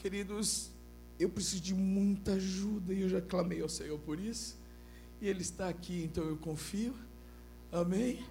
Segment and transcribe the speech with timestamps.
[0.00, 0.70] Queridos,
[1.18, 4.56] eu preciso de muita ajuda e eu já clamei ao Senhor por isso.
[5.20, 6.94] E Ele está aqui, então eu confio.
[7.70, 8.24] Amém?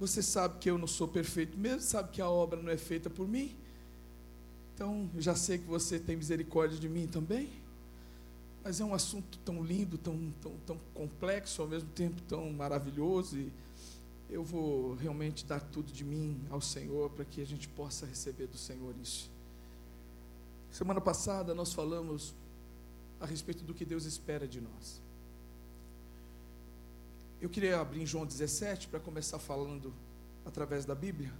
[0.00, 3.10] Você sabe que eu não sou perfeito mesmo, sabe que a obra não é feita
[3.10, 3.54] por mim.
[4.74, 7.50] Então, já sei que você tem misericórdia de mim também.
[8.64, 13.36] Mas é um assunto tão lindo, tão, tão, tão complexo, ao mesmo tempo tão maravilhoso.
[13.36, 13.52] E
[14.28, 18.46] eu vou realmente dar tudo de mim ao Senhor para que a gente possa receber
[18.46, 19.30] do Senhor isso.
[20.70, 22.34] Semana passada nós falamos
[23.20, 25.00] a respeito do que Deus espera de nós.
[27.40, 29.94] Eu queria abrir em João 17 para começar falando
[30.44, 31.32] através da Bíblia.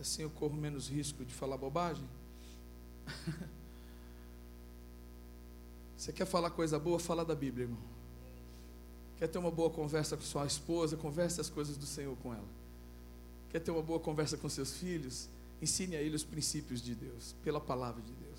[0.00, 2.08] Assim eu corro menos risco de falar bobagem.
[5.96, 6.98] Você quer falar coisa boa?
[6.98, 7.97] Fala da Bíblia, irmão.
[9.18, 10.96] Quer ter uma boa conversa com sua esposa?
[10.96, 12.48] Converse as coisas do Senhor com ela.
[13.50, 15.28] Quer ter uma boa conversa com seus filhos?
[15.60, 18.38] Ensine a eles os princípios de Deus, pela palavra de Deus.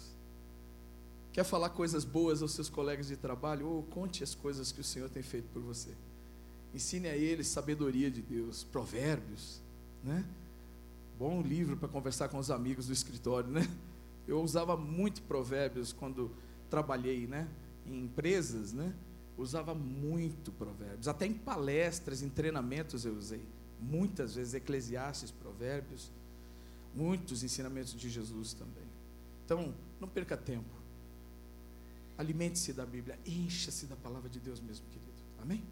[1.33, 3.67] Quer falar coisas boas aos seus colegas de trabalho?
[3.67, 5.89] Ou conte as coisas que o Senhor tem feito por você.
[6.73, 9.61] Ensine a eles sabedoria de Deus, provérbios,
[10.03, 10.23] né?
[11.17, 13.69] Bom livro para conversar com os amigos do escritório, né?
[14.25, 16.31] Eu usava muito provérbios quando
[16.69, 17.49] trabalhei, né?
[17.85, 18.93] Em empresas, né?
[19.39, 21.07] Usava muito provérbios.
[21.07, 23.41] Até em palestras, em treinamentos eu usei.
[23.79, 26.11] Muitas vezes Eclesiastes, provérbios,
[26.93, 28.83] muitos ensinamentos de Jesus também.
[29.45, 30.79] Então, não perca tempo.
[32.17, 35.09] Alimente-se da Bíblia, encha-se da palavra de Deus mesmo, querido.
[35.41, 35.63] Amém?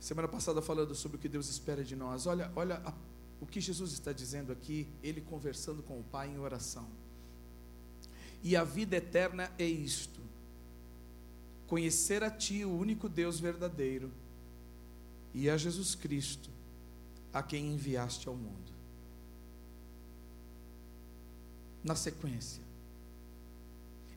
[0.00, 2.26] Semana passada falando sobre o que Deus espera de nós.
[2.26, 2.94] Olha, olha a,
[3.42, 6.88] o que Jesus está dizendo aqui, ele conversando com o Pai em oração.
[8.42, 10.20] E a vida eterna é isto:
[11.70, 14.10] conhecer a Ti, o único Deus verdadeiro,
[15.32, 16.50] e a Jesus Cristo,
[17.32, 18.72] a quem enviaste ao mundo.
[21.84, 22.60] Na sequência,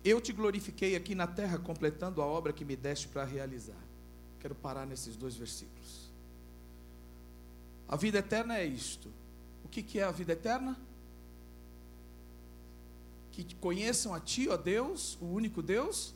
[0.03, 3.81] eu te glorifiquei aqui na terra, completando a obra que me deste para realizar.
[4.39, 6.09] Quero parar nesses dois versículos.
[7.87, 9.09] A vida eterna é isto.
[9.63, 10.75] O que, que é a vida eterna?
[13.31, 16.15] Que conheçam a Ti, ó Deus, o único Deus.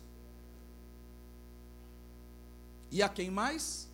[2.92, 3.88] E a quem mais?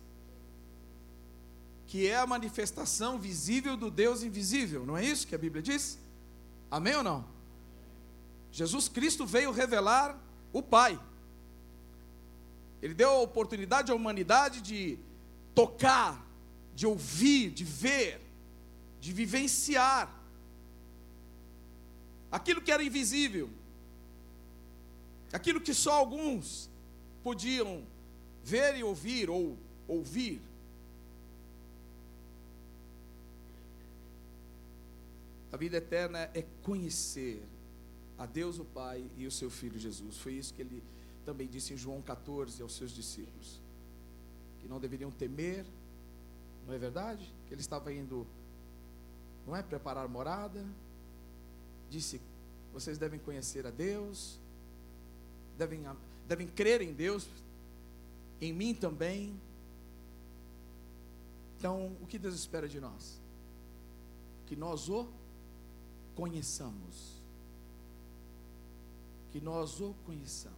[1.86, 4.84] Que é a manifestação visível do Deus invisível.
[4.86, 5.98] Não é isso que a Bíblia diz?
[6.70, 7.24] Amém ou não?
[8.50, 10.18] Jesus Cristo veio revelar
[10.52, 10.98] o Pai.
[12.80, 14.98] Ele deu a oportunidade à humanidade de
[15.54, 16.24] tocar,
[16.74, 18.20] de ouvir, de ver,
[19.00, 20.12] de vivenciar
[22.30, 23.48] aquilo que era invisível,
[25.32, 26.68] aquilo que só alguns
[27.22, 27.84] podiam
[28.44, 29.56] ver e ouvir ou
[29.88, 30.40] ouvir.
[35.50, 37.42] A vida eterna é conhecer
[38.18, 40.18] a Deus o Pai e o seu Filho Jesus.
[40.18, 40.82] Foi isso que ele
[41.24, 43.60] também disse em João 14 aos seus discípulos:
[44.60, 45.64] que não deveriam temer,
[46.66, 47.32] não é verdade?
[47.46, 48.26] Que ele estava indo,
[49.46, 50.64] não é preparar morada.
[51.88, 52.20] Disse:
[52.74, 54.38] vocês devem conhecer a Deus,
[55.56, 55.82] devem,
[56.26, 57.28] devem crer em Deus,
[58.44, 59.38] em mim também.
[61.58, 63.20] Então, o que Deus espera de nós?
[64.46, 65.08] Que nós o
[66.14, 67.14] conheçamos
[69.34, 70.54] que nós o conheçamos.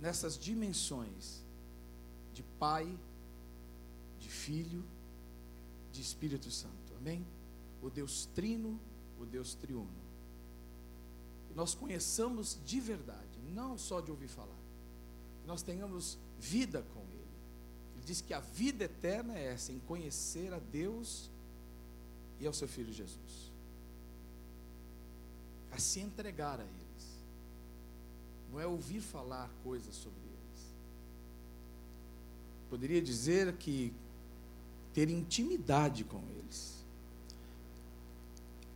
[0.00, 1.40] Nessas dimensões
[2.34, 2.92] de Pai,
[4.18, 4.84] de Filho,
[5.92, 6.92] de Espírito Santo.
[6.96, 7.24] Amém?
[7.80, 8.80] O Deus Trino,
[9.16, 10.02] o Deus Triuno.
[11.46, 14.55] Que nós conheçamos de verdade, não só de ouvir falar.
[15.46, 17.16] Nós tenhamos vida com Ele.
[17.96, 21.30] Ele diz que a vida eterna é essa, em conhecer a Deus
[22.40, 23.46] e ao seu Filho Jesus
[25.76, 27.18] a se entregar a eles.
[28.50, 30.66] Não é ouvir falar coisas sobre eles.
[32.70, 33.92] Poderia dizer que
[34.94, 36.76] ter intimidade com eles.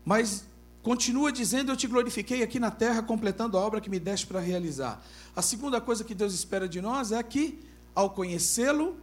[0.05, 0.45] Mas
[0.83, 4.41] continua dizendo: Eu te glorifiquei aqui na terra, completando a obra que me deste para
[4.41, 5.05] realizar.
[5.35, 7.59] A segunda coisa que Deus espera de nós é que,
[7.95, 8.97] ao conhecê-lo,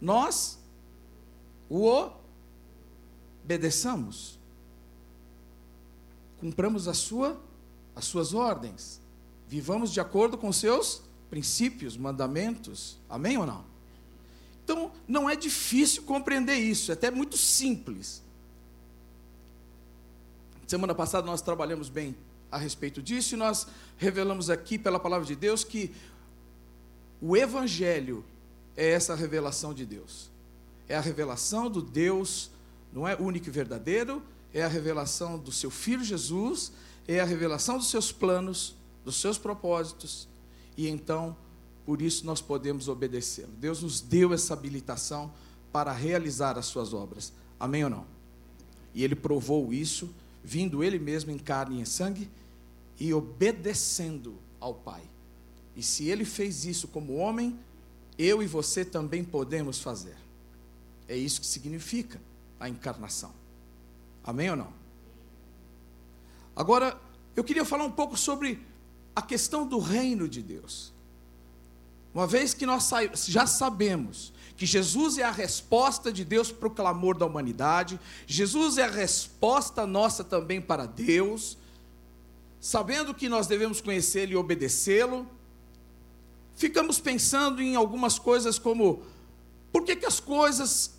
[0.00, 0.58] nós
[1.68, 2.10] o
[3.44, 4.38] obedeçamos
[6.38, 7.40] cumpramos a sua,
[7.94, 9.00] as suas ordens,
[9.48, 12.96] vivamos de acordo com seus princípios, mandamentos.
[13.08, 13.64] Amém ou não?
[14.64, 18.22] Então, não é difícil compreender isso, é até muito simples.
[20.68, 22.14] Semana passada nós trabalhamos bem
[22.52, 23.66] a respeito disso e nós
[23.96, 25.94] revelamos aqui pela palavra de Deus que
[27.22, 28.22] o Evangelho
[28.76, 30.30] é essa revelação de Deus.
[30.86, 32.50] É a revelação do Deus
[32.92, 34.22] não é único e verdadeiro,
[34.52, 36.70] é a revelação do seu filho Jesus,
[37.06, 38.76] é a revelação dos seus planos,
[39.06, 40.28] dos seus propósitos,
[40.76, 41.34] e então,
[41.86, 43.52] por isso nós podemos obedecê-lo.
[43.58, 45.32] Deus nos deu essa habilitação
[45.72, 47.32] para realizar as suas obras.
[47.58, 48.06] Amém ou não?
[48.94, 50.10] E ele provou isso,
[50.42, 52.30] vindo ele mesmo em carne e em sangue
[52.98, 55.02] e obedecendo ao Pai.
[55.76, 57.58] E se ele fez isso como homem,
[58.18, 60.16] eu e você também podemos fazer.
[61.06, 62.20] É isso que significa
[62.58, 63.32] a encarnação.
[64.24, 64.72] Amém ou não?
[66.56, 67.00] Agora,
[67.36, 68.60] eu queria falar um pouco sobre
[69.14, 70.92] a questão do reino de Deus.
[72.12, 72.90] Uma vez que nós
[73.26, 78.76] já sabemos que Jesus é a resposta de Deus para o clamor da humanidade, Jesus
[78.76, 81.56] é a resposta nossa também para Deus,
[82.60, 85.24] sabendo que nós devemos conhecê-lo e obedecê-lo,
[86.56, 89.04] ficamos pensando em algumas coisas como:
[89.70, 90.92] por que, que as coisas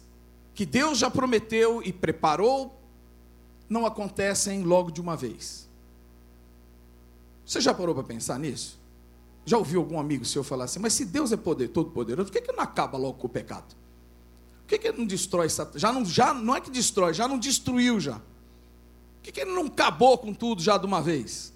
[0.55, 2.81] que Deus já prometeu e preparou
[3.67, 5.67] não acontecem logo de uma vez?
[7.45, 8.78] Você já parou para pensar nisso?
[9.49, 12.39] Já ouviu algum amigo seu falar assim, mas se Deus é poder, todo poderoso, por
[12.39, 13.75] que, que não acaba logo com o pecado?
[14.59, 15.81] Por que, que ele não destrói Satanás?
[15.81, 18.19] Já não, já não é que destrói, já não destruiu já.
[18.19, 21.51] Por que, que ele não acabou com tudo já de uma vez?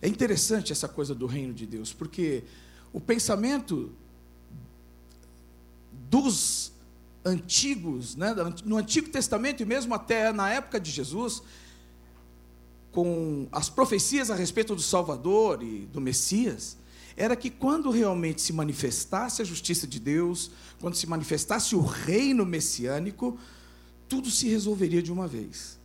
[0.00, 2.44] É interessante essa coisa do reino de Deus, porque
[2.92, 3.90] o pensamento
[6.08, 6.70] dos
[7.24, 8.32] antigos, né,
[8.64, 11.42] no Antigo Testamento e mesmo até na época de Jesus,
[12.92, 16.76] com as profecias a respeito do Salvador e do Messias,
[17.16, 20.50] era que quando realmente se manifestasse a justiça de Deus,
[20.80, 23.38] quando se manifestasse o reino messiânico,
[24.08, 25.78] tudo se resolveria de uma vez.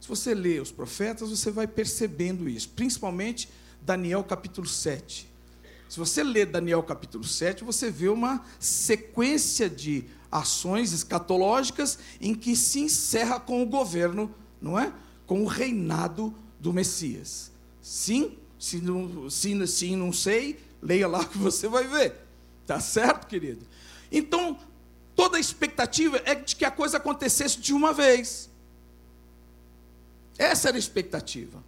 [0.00, 3.48] Se você lê os profetas, você vai percebendo isso, principalmente
[3.82, 5.28] Daniel capítulo 7.
[5.88, 12.54] Se você lê Daniel capítulo 7, você vê uma sequência de ações escatológicas em que
[12.54, 14.32] se encerra com o governo,
[14.62, 14.92] não é?
[15.30, 17.52] Com o reinado do Messias.
[17.80, 22.16] Sim, se não, se, se não sei, leia lá que você vai ver.
[22.66, 23.64] Tá certo, querido?
[24.10, 24.58] Então,
[25.14, 28.50] toda a expectativa é de que a coisa acontecesse de uma vez.
[30.36, 31.62] Essa era a expectativa.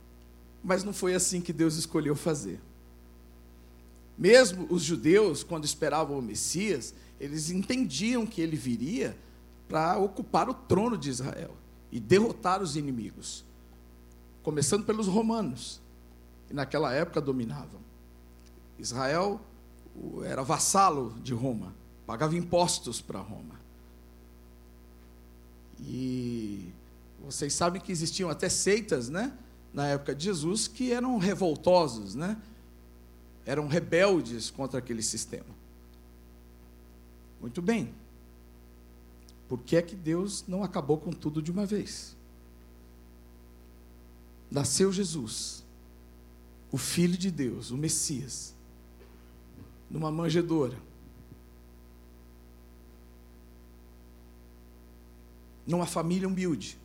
[0.60, 2.58] Mas não foi assim que Deus escolheu fazer.
[4.18, 9.16] Mesmo os judeus, quando esperavam o Messias, eles entendiam que ele viria
[9.68, 11.54] para ocupar o trono de Israel
[11.92, 13.44] e derrotar os inimigos,
[14.42, 15.80] começando pelos romanos,
[16.48, 17.80] que naquela época dominavam.
[18.78, 19.40] Israel
[20.24, 21.74] era vassalo de Roma,
[22.06, 23.60] pagava impostos para Roma.
[25.80, 26.72] E
[27.24, 29.36] vocês sabem que existiam até seitas, né?
[29.72, 32.36] Na época de Jesus, que eram revoltosos, né?
[33.44, 35.62] Eram rebeldes contra aquele sistema.
[37.40, 37.92] Muito bem.
[39.48, 42.16] Por que é que Deus não acabou com tudo de uma vez?
[44.52, 45.64] Nasceu Jesus,
[46.70, 48.54] o Filho de Deus, o Messias,
[49.90, 50.76] numa manjedoura.
[55.66, 56.78] Numa família humilde.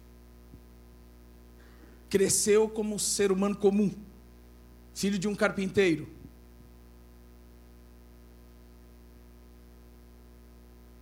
[2.10, 3.94] Cresceu como um ser humano comum,
[4.96, 6.08] filho de um carpinteiro.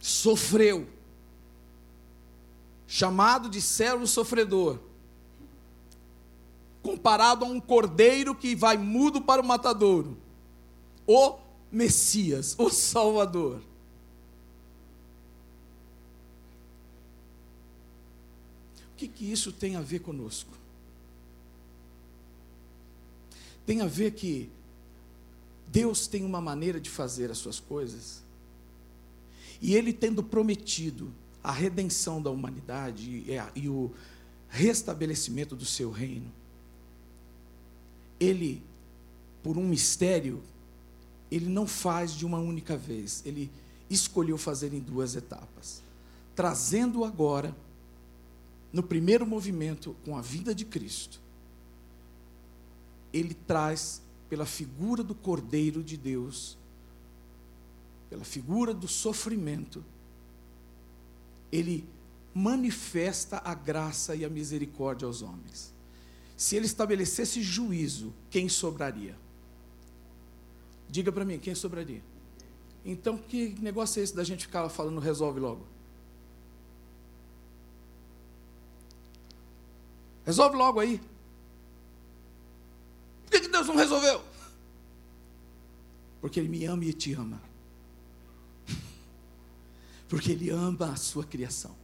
[0.01, 0.87] Sofreu,
[2.87, 4.79] chamado de servo sofredor,
[6.85, 10.17] comparado a um cordeiro que vai mudo para o matadouro,
[11.07, 11.37] o
[11.71, 13.61] Messias, o Salvador.
[18.93, 20.55] O que, que isso tem a ver conosco?
[23.65, 24.49] tem a ver que
[25.67, 28.23] Deus tem uma maneira de fazer as suas coisas,
[29.61, 31.11] e Ele tendo prometido
[31.43, 33.25] a redenção da humanidade
[33.55, 33.91] e, o
[34.47, 36.31] restabelecimento do seu reino,
[38.25, 38.63] Ele,
[39.43, 40.41] por um mistério,
[41.31, 43.51] Ele não faz de uma única vez, Ele
[43.89, 45.81] escolheu fazer em duas etapas,
[46.35, 47.55] trazendo agora,
[48.73, 51.19] no primeiro movimento, com a vida de Cristo,
[53.13, 56.57] ele traz pela figura do Cordeiro de Deus,
[58.09, 59.83] pela figura do sofrimento,
[61.51, 61.87] ele
[62.33, 65.73] manifesta a graça e a misericórdia aos homens.
[66.35, 69.15] Se ele estabelecesse juízo, quem sobraria?
[70.89, 72.03] Diga para mim, quem sobraria?
[72.83, 75.65] Então, que negócio é esse da gente ficar falando resolve logo?
[80.25, 80.99] Resolve logo aí
[83.39, 84.23] que, que Deus não resolveu?
[86.21, 87.41] Porque Ele me ama e te ama.
[90.07, 91.75] Porque Ele ama a sua criação.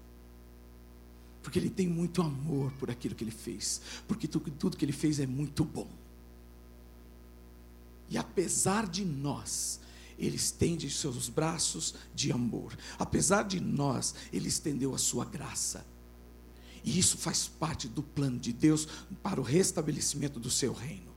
[1.41, 3.81] Porque Ele tem muito amor por aquilo que Ele fez.
[4.07, 5.89] Porque tudo, que Ele fez é muito bom.
[8.10, 9.79] E apesar de nós,
[10.19, 12.77] Ele estende seus braços de amor.
[13.00, 15.86] Apesar de nós, Ele estendeu a sua graça.
[16.83, 18.88] E isso faz parte do plano de Deus
[19.21, 21.12] para o restabelecimento do seu reino.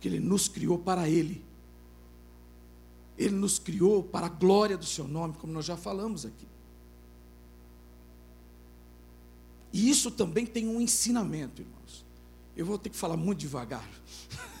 [0.00, 1.44] Que Ele nos criou para Ele.
[3.16, 6.53] Ele nos criou para a glória do seu nome, como nós já falamos aqui.
[9.74, 12.06] E isso também tem um ensinamento, irmãos.
[12.56, 13.84] Eu vou ter que falar muito devagar,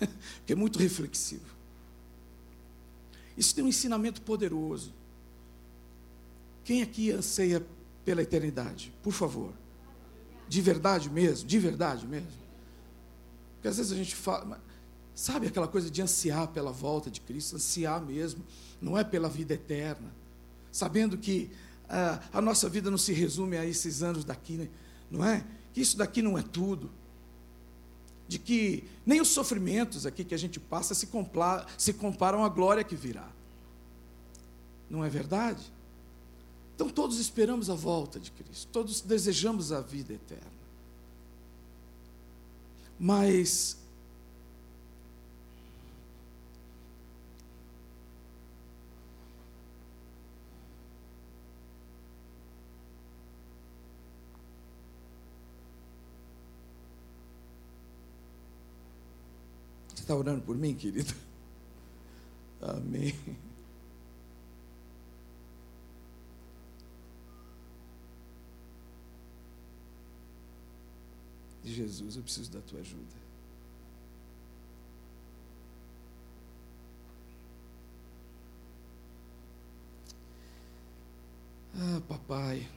[0.38, 1.46] porque é muito reflexivo.
[3.38, 4.92] Isso tem um ensinamento poderoso.
[6.64, 7.64] Quem aqui anseia
[8.04, 8.92] pela eternidade?
[9.04, 9.52] Por favor.
[10.48, 11.46] De verdade mesmo?
[11.46, 12.26] De verdade mesmo?
[13.54, 14.60] Porque às vezes a gente fala,
[15.14, 18.44] sabe aquela coisa de ansiar pela volta de Cristo, ansiar mesmo,
[18.82, 20.12] não é pela vida eterna,
[20.72, 21.52] sabendo que
[21.88, 24.68] ah, a nossa vida não se resume a esses anos daqui, né?
[25.10, 25.44] Não é?
[25.72, 26.90] Que isso daqui não é tudo.
[28.26, 31.08] De que nem os sofrimentos aqui que a gente passa se,
[31.78, 33.28] se comparam à glória que virá.
[34.88, 35.72] Não é verdade?
[36.74, 40.54] Então todos esperamos a volta de Cristo, todos desejamos a vida eterna.
[42.98, 43.76] Mas
[60.04, 61.12] está orando por mim, querido?
[62.60, 63.14] Amém.
[71.64, 73.24] Jesus, eu preciso da tua ajuda.
[81.76, 82.68] Ah, papai.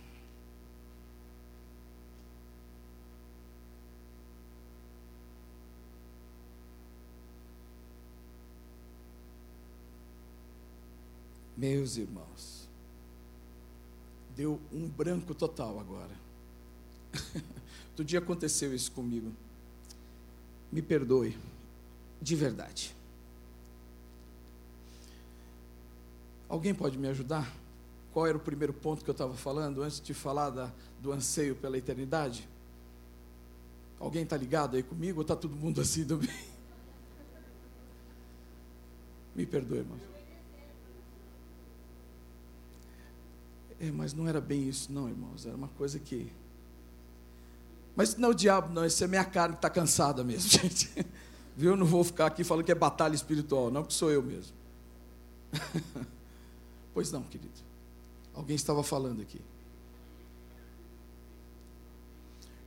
[11.67, 12.69] Meus irmãos,
[14.33, 16.15] deu um branco total agora.
[17.89, 19.33] Outro dia aconteceu isso comigo.
[20.71, 21.37] Me perdoe,
[22.21, 22.95] de verdade.
[26.47, 27.53] Alguém pode me ajudar?
[28.13, 30.71] Qual era o primeiro ponto que eu estava falando antes de falar da,
[31.01, 32.47] do anseio pela eternidade?
[33.99, 36.29] Alguém está ligado aí comigo ou está todo mundo assim também?
[39.35, 40.16] Me perdoe, irmão.
[43.79, 45.45] É, mas não era bem isso, não, irmãos.
[45.45, 46.31] Era uma coisa que
[47.97, 50.87] mas não é o diabo, não, isso é minha carne que está cansada mesmo, gente.
[51.55, 51.71] Viu?
[51.71, 54.55] Eu não vou ficar aqui falando que é batalha espiritual, não, porque sou eu mesmo.
[56.93, 57.59] pois não, querido.
[58.35, 59.41] Alguém estava falando aqui.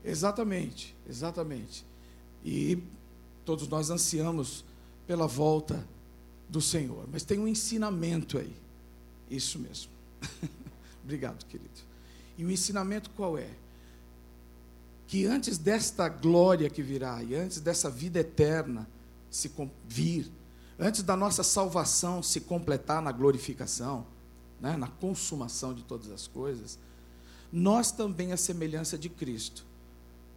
[0.05, 1.87] Exatamente, exatamente.
[2.45, 2.83] E
[3.45, 4.65] todos nós ansiamos
[5.07, 5.87] pela volta
[6.49, 7.07] do Senhor.
[7.13, 8.53] Mas tem um ensinamento aí.
[9.31, 9.93] Isso mesmo.
[11.11, 11.81] Obrigado, querido.
[12.39, 13.51] E o ensinamento qual é?
[15.11, 18.89] que antes desta glória que virá e antes dessa vida eterna
[19.29, 19.51] se
[19.89, 20.31] vir,
[20.79, 24.07] antes da nossa salvação se completar na glorificação,
[24.61, 26.79] né, na consumação de todas as coisas,
[27.53, 29.67] nós também, a semelhança de Cristo,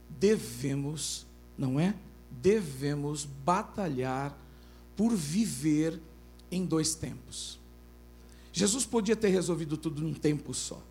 [0.10, 1.94] devemos, não é?
[2.32, 4.36] Devemos batalhar
[4.98, 6.02] por viver
[6.50, 7.60] em dois tempos.
[8.54, 10.82] Jesus podia ter resolvido tudo num tempo só.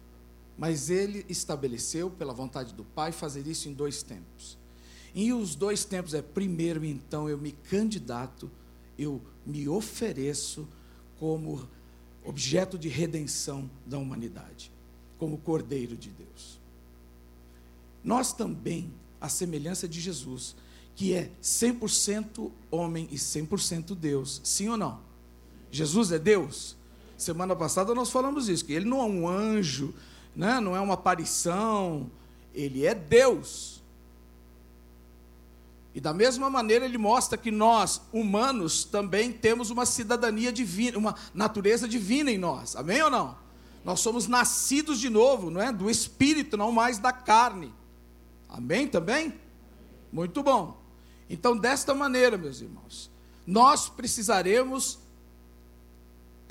[0.59, 4.59] Mas ele estabeleceu, pela vontade do Pai, fazer isso em dois tempos.
[5.14, 8.50] E os dois tempos é: primeiro, então, eu me candidato,
[8.99, 10.69] eu me ofereço
[11.19, 11.69] como
[12.25, 14.71] objeto de redenção da humanidade,
[15.16, 16.61] como Cordeiro de Deus.
[18.02, 20.57] Nós também, a semelhança de Jesus,
[20.97, 25.00] que é 100% homem e 100% Deus, sim ou não?
[25.71, 26.76] Jesus é Deus?
[27.23, 29.95] Semana passada nós falamos isso, que ele não é um anjo
[30.35, 30.61] né?
[30.61, 32.11] não é uma aparição,
[32.55, 33.83] ele é Deus.
[35.95, 41.14] E da mesma maneira ele mostra que nós, humanos, também temos uma cidadania divina, uma
[41.35, 42.75] natureza divina em nós.
[42.75, 43.37] Amém ou não?
[43.85, 45.71] Nós somos nascidos de novo, não é?
[45.71, 47.75] Do espírito, não mais da carne.
[48.49, 49.35] Amém também?
[50.11, 50.81] Muito bom.
[51.29, 53.11] Então, desta maneira, meus irmãos,
[53.47, 54.99] nós precisaremos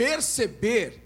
[0.01, 1.00] perceber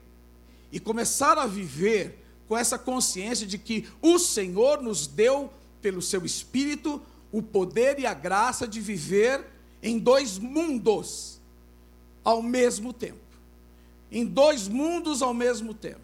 [0.72, 6.26] e começar a viver com essa consciência de que o Senhor nos deu, pelo seu
[6.26, 9.46] Espírito, o poder e a graça de viver
[9.84, 11.42] em dois mundos
[12.24, 13.20] ao mesmo tempo.
[14.10, 16.00] em dois mundos ao mesmo tempo.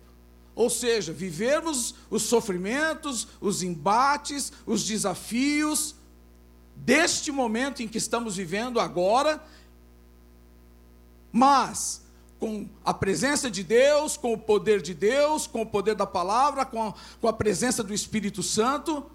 [0.54, 5.96] Ou seja, vivermos os sofrimentos, os embates, os desafios
[6.76, 9.42] deste momento em que estamos vivendo agora,
[11.32, 12.01] mas
[12.42, 16.66] com a presença de Deus, com o poder de Deus, com o poder da palavra,
[16.66, 19.06] com a, com a presença do Espírito Santo,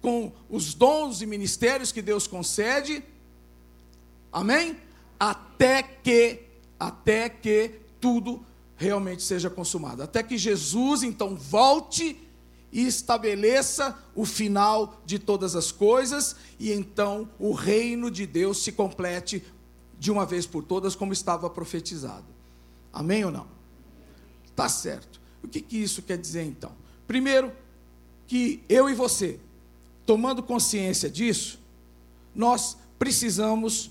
[0.00, 3.02] com os dons e ministérios que Deus concede.
[4.32, 4.76] Amém?
[5.18, 6.44] Até que,
[6.78, 8.40] até que tudo
[8.76, 10.04] realmente seja consumado.
[10.04, 12.16] Até que Jesus então volte
[12.70, 18.70] e estabeleça o final de todas as coisas e então o reino de Deus se
[18.70, 19.42] complete
[19.98, 22.38] de uma vez por todas, como estava profetizado.
[22.92, 23.46] Amém ou não?
[24.54, 25.20] Tá certo.
[25.42, 26.72] O que, que isso quer dizer então?
[27.06, 27.52] Primeiro,
[28.26, 29.40] que eu e você,
[30.06, 31.58] tomando consciência disso,
[32.34, 33.90] nós precisamos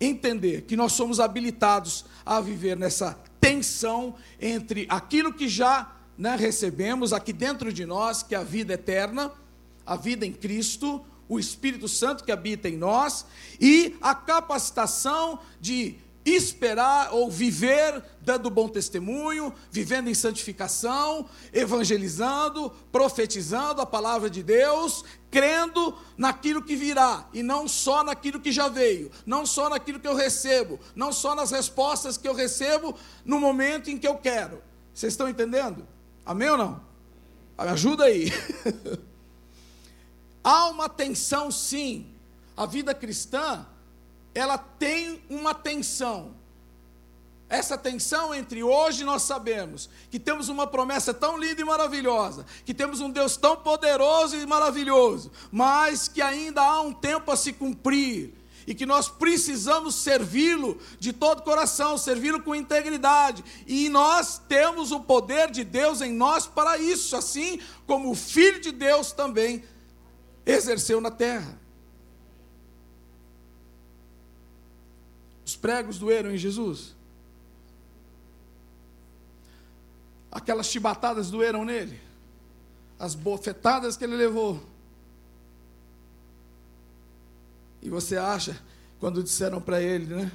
[0.00, 7.12] entender que nós somos habilitados a viver nessa tensão entre aquilo que já né, recebemos
[7.12, 9.32] aqui dentro de nós, que é a vida eterna,
[9.86, 13.26] a vida em Cristo, o Espírito Santo que habita em nós,
[13.60, 15.96] e a capacitação de
[16.34, 25.04] esperar ou viver dando bom testemunho, vivendo em santificação, evangelizando, profetizando a palavra de Deus,
[25.30, 30.08] crendo naquilo que virá e não só naquilo que já veio, não só naquilo que
[30.08, 32.94] eu recebo, não só nas respostas que eu recebo
[33.24, 34.62] no momento em que eu quero.
[34.92, 35.86] Vocês estão entendendo?
[36.26, 36.80] Amém ou não?
[37.56, 38.32] Ajuda aí.
[40.44, 42.12] Há uma tensão, sim.
[42.56, 43.66] A vida cristã
[44.38, 46.36] ela tem uma tensão.
[47.48, 52.74] Essa tensão entre hoje nós sabemos que temos uma promessa tão linda e maravilhosa, que
[52.74, 57.52] temos um Deus tão poderoso e maravilhoso, mas que ainda há um tempo a se
[57.54, 58.34] cumprir
[58.66, 63.42] e que nós precisamos servi-lo de todo coração, servi-lo com integridade.
[63.66, 68.60] E nós temos o poder de Deus em nós para isso, assim como o Filho
[68.60, 69.64] de Deus também
[70.44, 71.57] exerceu na terra.
[75.58, 76.96] Pregos doeram em Jesus?
[80.30, 82.00] Aquelas chibatadas doeram nele?
[82.98, 84.62] As bofetadas que ele levou?
[87.82, 88.60] E você acha,
[88.98, 90.32] quando disseram para ele, né?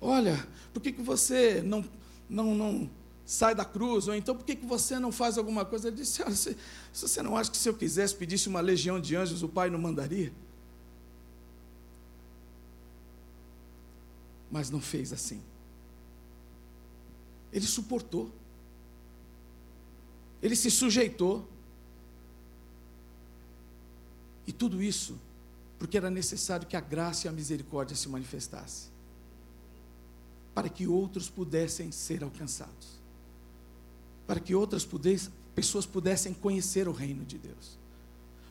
[0.00, 1.84] Olha, por que, que você não,
[2.28, 2.90] não, não
[3.24, 4.08] sai da cruz?
[4.08, 5.88] Ou então, por que, que você não faz alguma coisa?
[5.88, 6.56] Ele disse: se,
[6.92, 9.70] se você não acha que se eu quisesse, pedisse uma legião de anjos, o Pai
[9.70, 10.32] não mandaria?
[14.52, 15.42] Mas não fez assim.
[17.52, 18.30] Ele suportou.
[20.40, 21.48] Ele se sujeitou.
[24.46, 25.18] E tudo isso
[25.82, 28.88] porque era necessário que a graça e a misericórdia se manifestassem,
[30.54, 33.00] para que outros pudessem ser alcançados,
[34.24, 34.88] para que outras
[35.56, 37.76] pessoas pudessem conhecer o reino de Deus,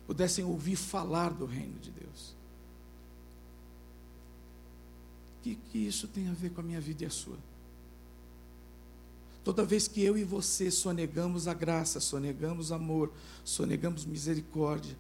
[0.06, 2.36] pudessem ouvir falar do reino de Deus.
[5.30, 7.38] O que, que isso tem a ver com a minha vida e a sua?
[9.44, 13.12] Toda vez que eu e você sonegamos a graça, sonegamos amor,
[13.44, 14.96] sonegamos misericórdia,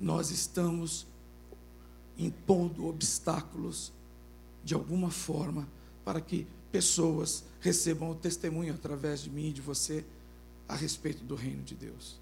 [0.00, 1.06] nós estamos
[2.16, 3.92] impondo obstáculos
[4.62, 5.68] de alguma forma
[6.04, 10.04] para que pessoas recebam o testemunho através de mim e de você
[10.68, 12.20] a respeito do reino de Deus.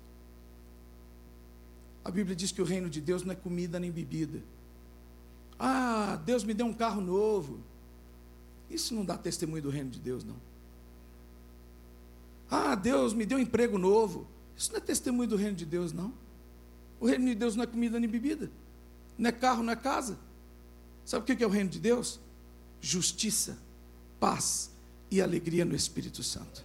[2.05, 4.41] A Bíblia diz que o reino de Deus não é comida nem bebida.
[5.59, 7.61] Ah, Deus me deu um carro novo.
[8.69, 10.37] Isso não dá testemunho do reino de Deus, não.
[12.51, 14.27] Ah, Deus me deu um emprego novo.
[14.57, 16.13] Isso não é testemunho do reino de Deus, não.
[16.99, 18.51] O reino de Deus não é comida nem bebida,
[19.19, 20.19] não é carro, não é casa.
[21.05, 22.19] Sabe o que é o reino de Deus?
[22.81, 23.59] Justiça,
[24.19, 24.71] paz
[25.11, 26.65] e alegria no Espírito Santo.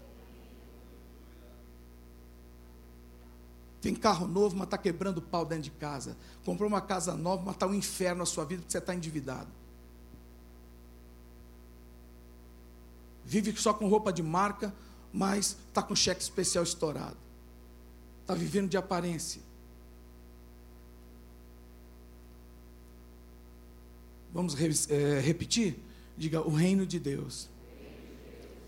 [3.82, 6.16] Tem carro novo, mas está quebrando pau dentro de casa.
[6.46, 9.50] Comprou uma casa nova, mas está um inferno a sua vida porque você está endividado.
[13.26, 14.74] Vive só com roupa de marca,
[15.12, 17.18] mas está com cheque especial estourado.
[18.22, 19.42] Está vivendo de aparência.
[24.32, 24.56] Vamos
[24.90, 25.80] é, repetir?
[26.16, 27.50] Diga: o reino de Deus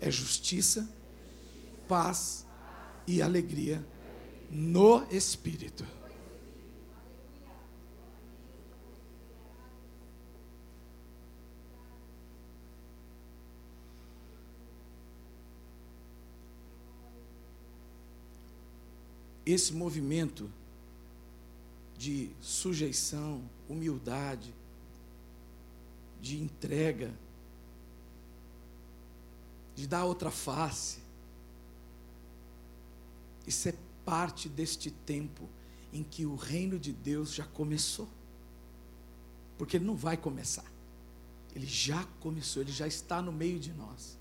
[0.00, 0.88] é justiça,
[1.86, 2.44] paz
[3.06, 3.84] e alegria
[4.54, 5.84] no Espírito.
[19.44, 20.48] Esse movimento
[21.98, 24.54] de sujeição, humildade,
[26.20, 27.12] de entrega,
[29.74, 30.98] de dar outra face.
[33.46, 35.48] Isso é parte deste tempo
[35.92, 38.08] em que o reino de Deus já começou.
[39.56, 40.64] Porque ele não vai começar.
[41.54, 44.18] Ele já começou, ele já está no meio de nós.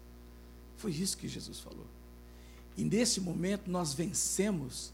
[0.77, 1.87] Foi isso que Jesus falou.
[2.77, 4.93] E nesse momento nós vencemos,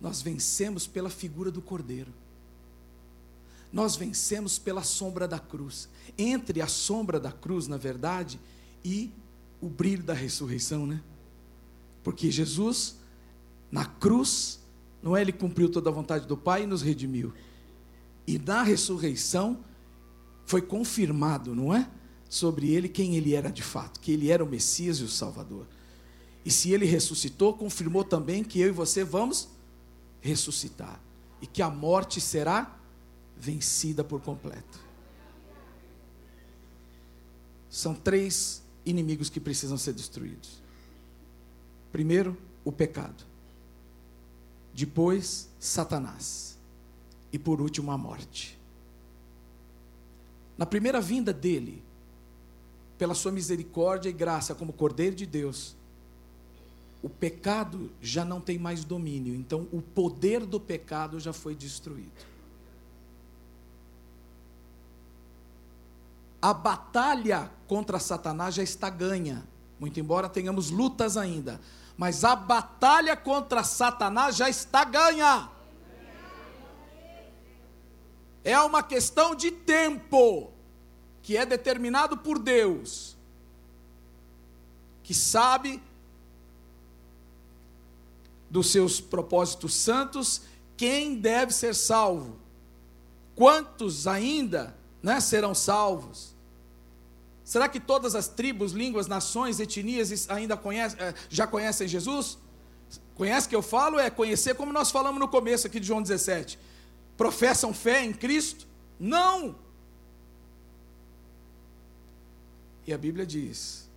[0.00, 2.12] nós vencemos pela figura do Cordeiro.
[3.72, 5.88] Nós vencemos pela sombra da cruz.
[6.18, 8.38] Entre a sombra da cruz, na verdade,
[8.84, 9.10] e
[9.60, 11.02] o brilho da ressurreição, né?
[12.02, 12.96] Porque Jesus,
[13.72, 14.60] na cruz,
[15.02, 17.32] não é ele cumpriu toda a vontade do Pai e nos redimiu.
[18.26, 19.64] E na ressurreição
[20.44, 21.88] foi confirmado, não é?
[22.28, 25.66] Sobre ele quem ele era de fato, que ele era o Messias e o Salvador.
[26.44, 29.48] E se ele ressuscitou, confirmou também que eu e você vamos
[30.20, 31.00] ressuscitar
[31.40, 32.78] e que a morte será
[33.36, 34.80] vencida por completo.
[37.70, 40.62] São três inimigos que precisam ser destruídos.
[41.90, 43.31] Primeiro, o pecado.
[44.74, 46.58] Depois, Satanás.
[47.32, 48.58] E por último, a morte.
[50.56, 51.82] Na primeira vinda dele,
[52.98, 55.74] pela sua misericórdia e graça como Cordeiro de Deus,
[57.02, 62.12] o pecado já não tem mais domínio, então o poder do pecado já foi destruído.
[66.40, 69.42] A batalha contra Satanás já está ganha,
[69.80, 71.60] muito embora tenhamos lutas ainda,
[71.96, 75.50] mas a batalha contra Satanás já está ganha.
[78.44, 80.52] É uma questão de tempo
[81.22, 83.16] que é determinado por Deus,
[85.02, 85.80] que sabe
[88.52, 90.42] dos seus propósitos santos,
[90.76, 92.36] quem deve ser salvo?
[93.34, 96.31] Quantos ainda né, serão salvos?
[97.44, 102.38] Será que todas as tribos, línguas, nações, etnias ainda conhecem, eh, já conhecem Jesus?
[103.14, 103.98] Conhece que eu falo?
[103.98, 106.58] É conhecer como nós falamos no começo aqui de João 17.
[107.16, 108.66] Professam fé em Cristo?
[108.98, 109.56] Não!
[112.86, 113.88] E a Bíblia diz,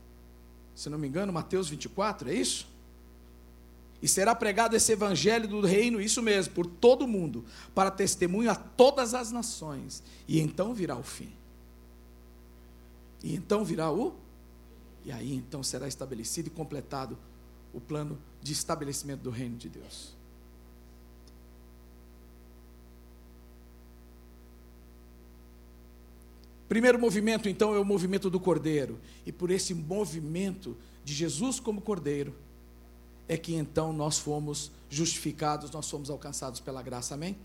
[0.76, 2.68] se não me engano, Mateus 24, é isso?
[4.02, 8.56] E será pregado esse evangelho do reino, isso mesmo, por todo mundo, para testemunho a
[8.56, 10.04] todas as nações.
[10.28, 11.32] E então virá o fim.
[13.26, 14.14] E então virá o.
[15.04, 17.18] E aí então será estabelecido e completado
[17.74, 20.16] o plano de estabelecimento do reino de Deus.
[26.70, 29.00] Primeiro movimento, então, é o movimento do Cordeiro.
[29.26, 32.36] E por esse movimento de Jesus como Cordeiro,
[33.28, 37.36] é que então nós fomos justificados, nós fomos alcançados pela graça, amém?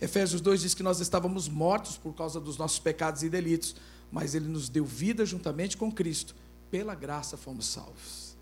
[0.00, 3.76] Efésios 2 diz que nós estávamos mortos por causa dos nossos pecados e delitos,
[4.12, 6.36] mas Ele nos deu vida juntamente com Cristo,
[6.70, 8.36] pela graça fomos salvos.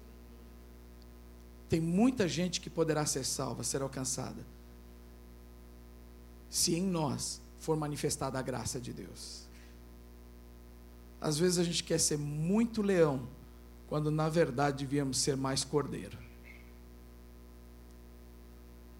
[1.68, 4.44] Tem muita gente que poderá ser salva, ser alcançada,
[6.50, 9.44] se em nós for manifestada a graça de Deus.
[11.20, 13.28] Às vezes a gente quer ser muito leão,
[13.86, 16.18] quando na verdade devíamos ser mais cordeiro.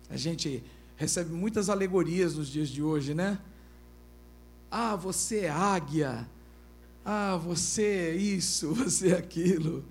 [0.09, 0.63] A gente
[0.97, 3.41] recebe muitas alegorias nos dias de hoje, né?
[4.71, 6.29] Ah, você é águia.
[7.13, 9.85] Ah, você é isso, você é aquilo.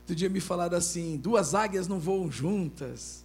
[0.00, 3.24] Outro dia me falaram assim: duas águias não voam juntas.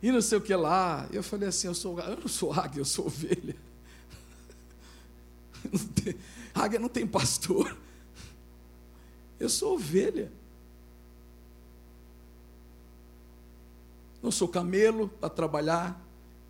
[0.00, 1.08] E não sei o que lá.
[1.12, 3.56] Eu falei assim: eu, sou, eu não sou águia, eu sou ovelha.
[5.72, 6.14] Não tem,
[6.54, 7.76] águia não tem pastor.
[9.40, 10.30] Eu sou ovelha.
[14.22, 16.00] não sou camelo para trabalhar,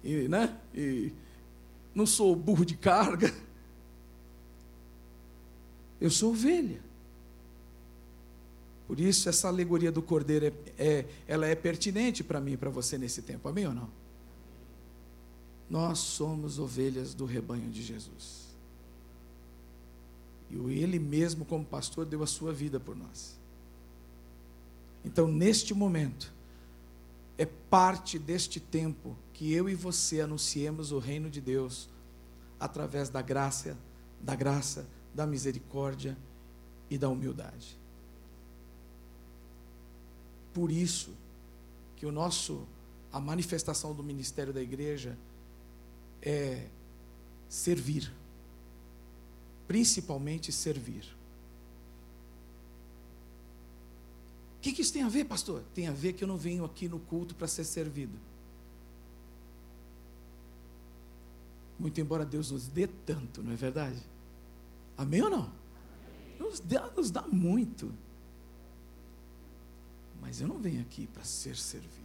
[0.05, 0.55] e, né?
[0.75, 1.13] E
[1.95, 3.33] não sou burro de carga.
[6.07, 6.81] Eu sou ovelha.
[8.87, 12.71] Por isso, essa alegoria do cordeiro é, é ela é pertinente para mim e para
[12.71, 13.91] você nesse tempo, amém ou não?
[15.69, 18.47] Nós somos ovelhas do rebanho de Jesus.
[20.49, 23.37] E Ele mesmo, como pastor, deu a sua vida por nós.
[25.05, 26.33] Então, neste momento,
[27.37, 31.89] é parte deste tempo que eu e você anunciemos o reino de Deus
[32.61, 33.77] através da graça,
[34.21, 36.17] da graça, da misericórdia
[36.89, 37.77] e da humildade.
[40.55, 41.11] Por isso
[41.97, 42.67] que o nosso
[43.13, 45.17] a manifestação do ministério da igreja
[46.23, 46.69] é
[47.49, 48.13] servir.
[49.67, 51.17] Principalmente servir.
[54.67, 55.63] que, que isso tem a ver, pastor?
[55.75, 58.19] Tem a ver que eu não venho aqui no culto para ser servido.
[61.79, 64.03] Muito embora Deus nos dê tanto, não é verdade?
[64.97, 65.53] Amém ou não?
[66.65, 67.93] Dá, nos dá muito.
[70.21, 71.97] Mas eu não venho aqui para ser servido.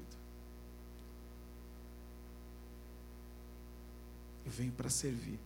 [4.45, 5.39] Eu venho para servir.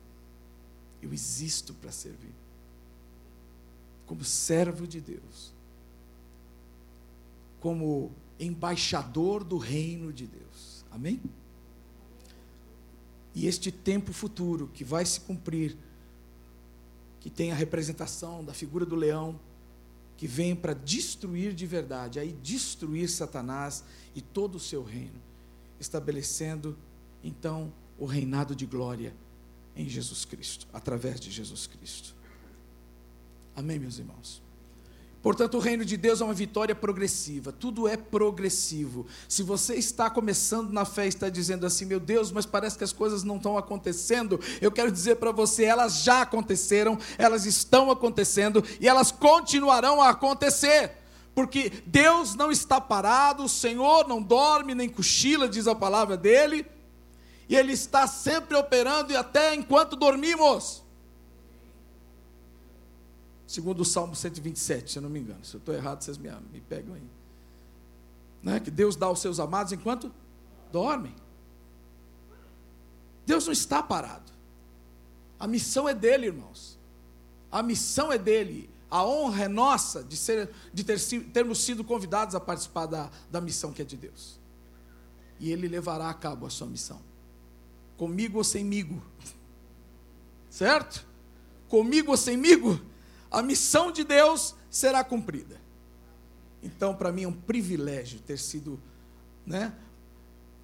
[1.01, 2.33] Eu existo para servir.
[4.05, 5.53] Como servo de Deus.
[7.59, 10.83] Como embaixador do reino de Deus.
[10.91, 11.21] Amém?
[13.33, 15.77] E este tempo futuro que vai se cumprir,
[17.25, 19.39] que tem a representação da figura do leão,
[20.15, 23.83] que vem para destruir de verdade, aí destruir Satanás
[24.13, 25.19] e todo o seu reino,
[25.79, 26.77] estabelecendo
[27.23, 29.11] então o reinado de glória
[29.75, 32.15] em Jesus Cristo, através de Jesus Cristo.
[33.55, 34.44] Amém, meus irmãos?
[35.25, 39.07] Portanto, o reino de Deus é uma vitória progressiva, tudo é progressivo.
[39.27, 42.83] Se você está começando na fé e está dizendo assim, meu Deus, mas parece que
[42.83, 47.89] as coisas não estão acontecendo, eu quero dizer para você, elas já aconteceram, elas estão
[47.89, 50.91] acontecendo e elas continuarão a acontecer.
[51.33, 56.67] Porque Deus não está parado, o Senhor não dorme nem cochila, diz a palavra dele,
[57.49, 60.84] e Ele está sempre operando e até enquanto dormimos.
[63.55, 65.45] Segundo o Salmo 127, se eu não me engano.
[65.45, 67.09] Se eu estou errado, vocês me, me pegam aí.
[68.43, 68.59] Né?
[68.59, 70.11] Que Deus dá aos seus amados enquanto
[70.73, 71.15] dormem.
[73.25, 74.29] Deus não está parado.
[75.39, 76.77] A missão é dele, irmãos.
[77.49, 78.69] A missão é dele.
[78.91, 80.99] A honra é nossa de, ser, de ter,
[81.31, 84.37] termos sido convidados a participar da, da missão que é de Deus.
[85.39, 86.99] E ele levará a cabo a sua missão.
[87.95, 89.01] Comigo ou semigo.
[90.49, 91.07] Certo?
[91.69, 92.81] Comigo ou semigo
[93.29, 95.59] a missão de Deus será cumprida.
[96.61, 98.79] Então, para mim é um privilégio ter sido
[99.45, 99.73] né,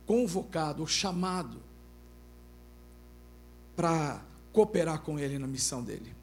[0.06, 1.62] convocado, chamado
[3.76, 4.22] para
[4.52, 6.16] cooperar com Ele na missão dele.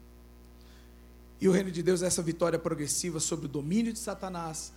[1.41, 4.73] E o reino de Deus é essa vitória progressiva sobre o domínio de Satanás,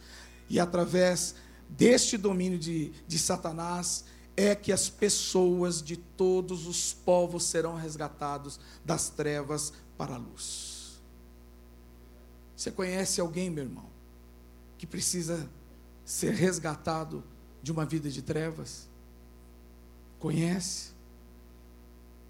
[0.48, 1.35] e através
[1.68, 4.05] deste domínio de, de Satanás,
[4.37, 10.71] é que as pessoas de todos os povos serão resgatados das trevas para a luz.
[12.62, 13.90] Você conhece alguém, meu irmão,
[14.79, 15.51] que precisa
[16.05, 17.25] ser resgatado
[17.61, 18.88] de uma vida de trevas?
[20.20, 20.92] Conhece?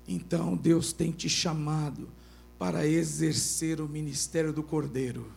[0.08, 2.08] Então Deus tem te chamado
[2.58, 5.30] para exercer o ministério do Cordeiro.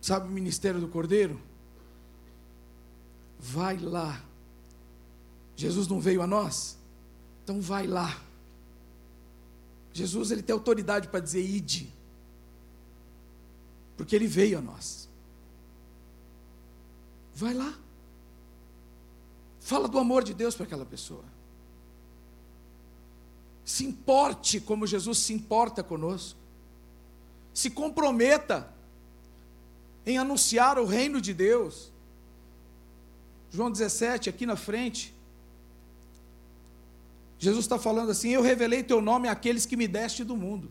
[0.00, 1.40] Sabe o ministério do Cordeiro?
[3.40, 4.24] Vai lá.
[5.56, 6.78] Jesus não veio a nós?
[7.42, 8.24] Então vai lá.
[9.96, 11.90] Jesus ele tem autoridade para dizer ide.
[13.96, 15.08] Porque ele veio a nós.
[17.34, 17.74] Vai lá.
[19.58, 21.24] Fala do amor de Deus para aquela pessoa.
[23.64, 26.38] Se importe como Jesus se importa conosco.
[27.54, 28.70] Se comprometa
[30.04, 31.90] em anunciar o reino de Deus.
[33.50, 35.15] João 17, aqui na frente.
[37.38, 40.70] Jesus está falando assim: Eu revelei teu nome àqueles que me deste do mundo.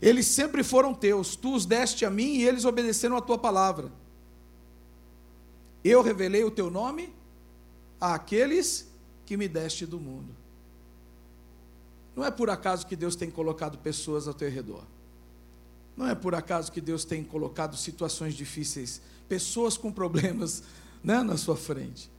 [0.00, 3.92] Eles sempre foram teus, tu os deste a mim e eles obedeceram a tua palavra.
[5.84, 7.12] Eu revelei o teu nome
[8.00, 8.88] àqueles
[9.24, 10.34] que me deste do mundo.
[12.16, 14.84] Não é por acaso que Deus tem colocado pessoas ao teu redor.
[15.96, 20.62] Não é por acaso que Deus tem colocado situações difíceis, pessoas com problemas
[21.02, 22.10] né, na sua frente.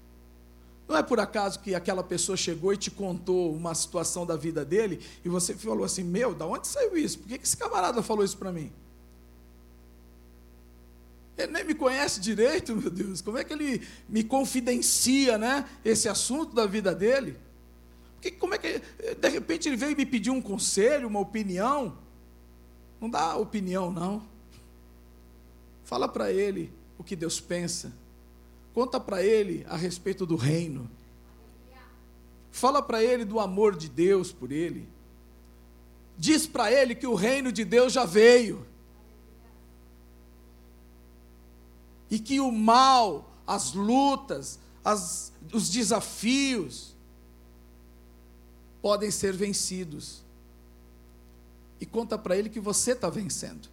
[0.87, 4.65] Não é por acaso que aquela pessoa chegou e te contou uma situação da vida
[4.65, 7.19] dele e você falou assim: Meu, da onde saiu isso?
[7.19, 8.71] Por que esse camarada falou isso para mim?
[11.37, 13.21] Ele nem me conhece direito, meu Deus.
[13.21, 15.67] Como é que ele me confidencia, né?
[15.83, 17.37] Esse assunto da vida dele?
[18.15, 18.81] Porque como é que
[19.19, 21.97] de repente ele veio me pedir um conselho, uma opinião?
[23.01, 24.23] Não dá opinião, não.
[25.83, 27.91] Fala para ele o que Deus pensa.
[28.73, 30.89] Conta para ele a respeito do reino.
[32.51, 34.87] Fala para ele do amor de Deus por ele.
[36.17, 38.65] Diz para ele que o reino de Deus já veio.
[42.09, 46.95] E que o mal, as lutas, as, os desafios
[48.81, 50.23] podem ser vencidos.
[51.79, 53.67] E conta para ele que você está vencendo.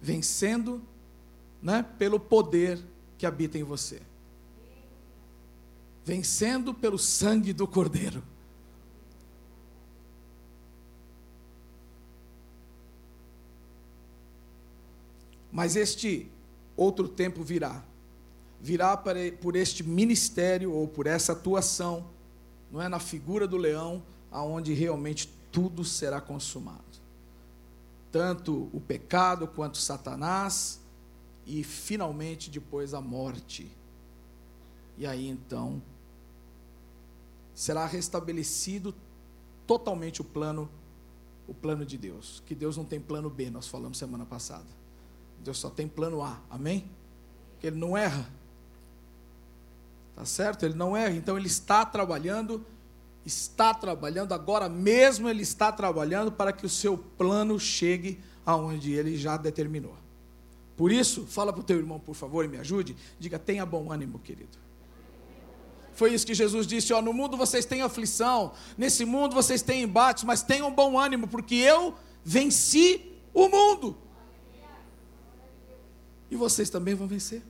[0.00, 0.82] Vencendo
[1.62, 2.80] né, pelo poder
[3.18, 4.02] que habita em você.
[6.04, 8.22] Vencendo pelo sangue do Cordeiro.
[15.50, 16.30] Mas este
[16.76, 17.82] outro tempo virá.
[18.60, 18.96] Virá
[19.40, 22.08] por este ministério ou por essa atuação,
[22.70, 26.84] não é na figura do leão, aonde realmente tudo será consumado.
[28.16, 30.80] tanto o pecado quanto Satanás
[31.46, 33.70] e finalmente depois a morte.
[34.98, 35.80] E aí então
[37.54, 38.94] será restabelecido
[39.66, 40.68] totalmente o plano
[41.48, 44.66] o plano de Deus, que Deus não tem plano B, nós falamos semana passada.
[45.44, 46.40] Deus só tem plano A.
[46.50, 46.90] Amém?
[47.60, 48.28] Que ele não erra.
[50.16, 50.64] Tá certo?
[50.64, 52.64] Ele não erra, então ele está trabalhando
[53.24, 59.16] está trabalhando agora mesmo ele está trabalhando para que o seu plano chegue aonde ele
[59.16, 59.96] já determinou.
[60.76, 62.94] Por isso, fala para o teu irmão, por favor, e me ajude.
[63.18, 64.58] Diga, tenha bom ânimo, querido.
[65.94, 69.82] Foi isso que Jesus disse: ó, no mundo vocês têm aflição, nesse mundo vocês têm
[69.82, 73.96] embates, mas tenham bom ânimo, porque eu venci o mundo.
[76.30, 77.42] E vocês também vão vencer.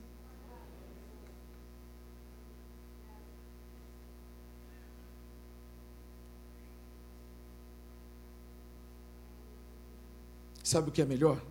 [10.63, 11.41] Sabe o que é melhor?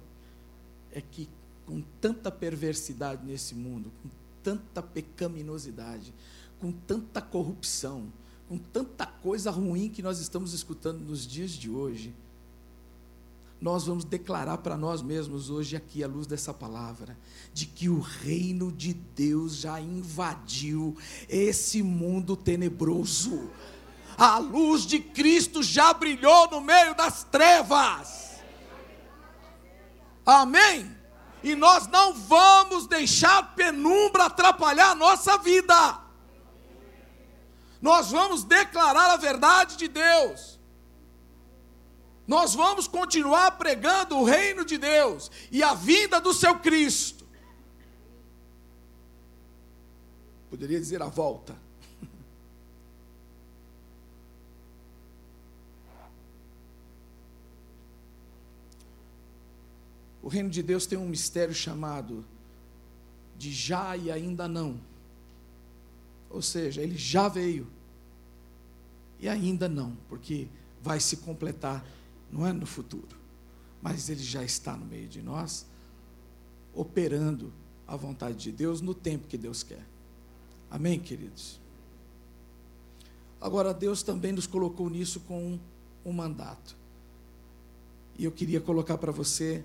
[0.92, 1.28] É que
[1.66, 4.08] com tanta perversidade nesse mundo, com
[4.42, 6.14] tanta pecaminosidade,
[6.60, 8.12] com tanta corrupção,
[8.48, 12.14] com tanta coisa ruim que nós estamos escutando nos dias de hoje,
[13.60, 17.16] nós vamos declarar para nós mesmos hoje aqui, à luz dessa palavra,
[17.52, 20.96] de que o reino de Deus já invadiu
[21.28, 23.50] esse mundo tenebroso.
[24.16, 28.36] A luz de Cristo já brilhou no meio das trevas.
[30.24, 30.95] Amém?
[31.42, 36.00] E nós não vamos deixar penumbra atrapalhar a nossa vida.
[37.80, 40.58] Nós vamos declarar a verdade de Deus.
[42.26, 47.24] Nós vamos continuar pregando o reino de Deus e a vinda do seu Cristo.
[50.50, 51.65] Poderia dizer a volta.
[60.26, 62.24] O reino de Deus tem um mistério chamado
[63.38, 64.80] de já e ainda não.
[66.28, 67.68] Ou seja, ele já veio
[69.20, 70.48] e ainda não, porque
[70.82, 71.86] vai se completar,
[72.28, 73.16] não é no futuro,
[73.80, 75.64] mas ele já está no meio de nós,
[76.74, 77.52] operando
[77.86, 79.86] a vontade de Deus no tempo que Deus quer.
[80.68, 81.60] Amém, queridos?
[83.40, 85.60] Agora, Deus também nos colocou nisso com um,
[86.04, 86.76] um mandato.
[88.18, 89.64] E eu queria colocar para você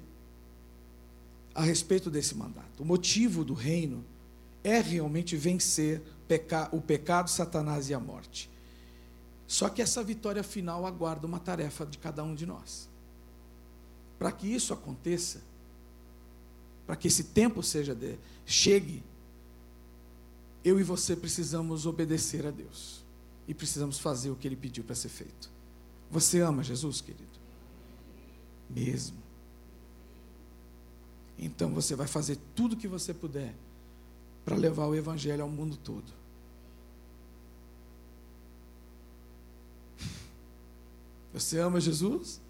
[1.54, 2.82] a respeito desse mandato.
[2.82, 4.04] O motivo do reino
[4.64, 6.02] é realmente vencer
[6.72, 8.50] o pecado, Satanás e a morte.
[9.48, 12.88] Só que essa vitória final aguarda uma tarefa de cada um de nós.
[14.18, 15.42] Para que isso aconteça,
[16.86, 19.04] para que esse tempo seja de, chegue,
[20.64, 23.04] eu e você precisamos obedecer a Deus
[23.48, 25.50] e precisamos fazer o que Ele pediu para ser feito.
[26.10, 27.26] Você ama Jesus, querido?
[28.70, 29.21] Mesmo.
[31.42, 33.54] Então você vai fazer tudo o que você puder
[34.46, 36.14] para levar o Evangelho ao mundo todo.
[41.34, 42.42] Você ama Jesus?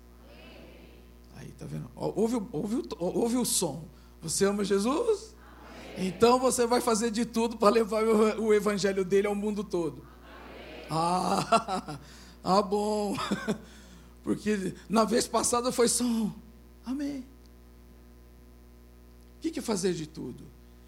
[1.36, 1.90] Aí, tá vendo?
[1.96, 3.84] Ouve, ouve, ouve o som.
[4.22, 5.36] Você ama Jesus?
[5.98, 10.04] Então você vai fazer de tudo para levar o evangelho dele ao mundo todo.
[10.90, 12.00] Ah,
[12.44, 13.16] ah, bom.
[14.24, 16.32] Porque na vez passada foi só um.
[16.86, 17.26] Amém.
[19.42, 20.46] O que é fazer de tudo?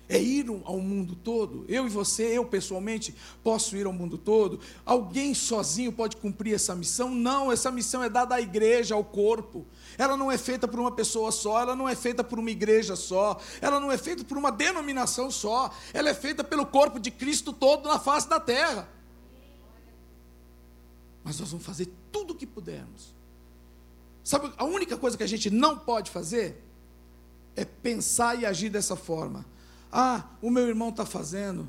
[0.07, 1.65] É ir ao mundo todo?
[1.67, 4.59] Eu e você, eu pessoalmente, posso ir ao mundo todo?
[4.85, 7.09] Alguém sozinho pode cumprir essa missão?
[7.09, 9.65] Não, essa missão é dada à igreja, ao corpo.
[9.97, 12.95] Ela não é feita por uma pessoa só, ela não é feita por uma igreja
[12.95, 17.09] só, ela não é feita por uma denominação só, ela é feita pelo corpo de
[17.09, 18.87] Cristo todo na face da terra.
[21.23, 23.15] Mas nós vamos fazer tudo o que pudermos.
[24.23, 26.61] Sabe, a única coisa que a gente não pode fazer
[27.55, 29.45] é pensar e agir dessa forma.
[29.91, 31.67] Ah, o meu irmão está fazendo.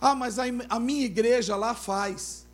[0.00, 2.46] Ah, mas a, a minha igreja lá faz.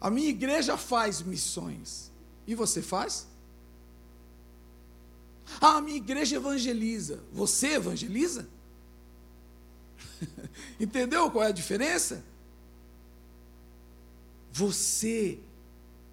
[0.00, 2.10] A minha igreja faz missões.
[2.46, 3.26] E você faz?
[5.60, 7.20] Ah, a minha igreja evangeliza.
[7.32, 8.48] Você evangeliza?
[10.78, 12.24] Entendeu qual é a diferença?
[14.52, 15.38] Você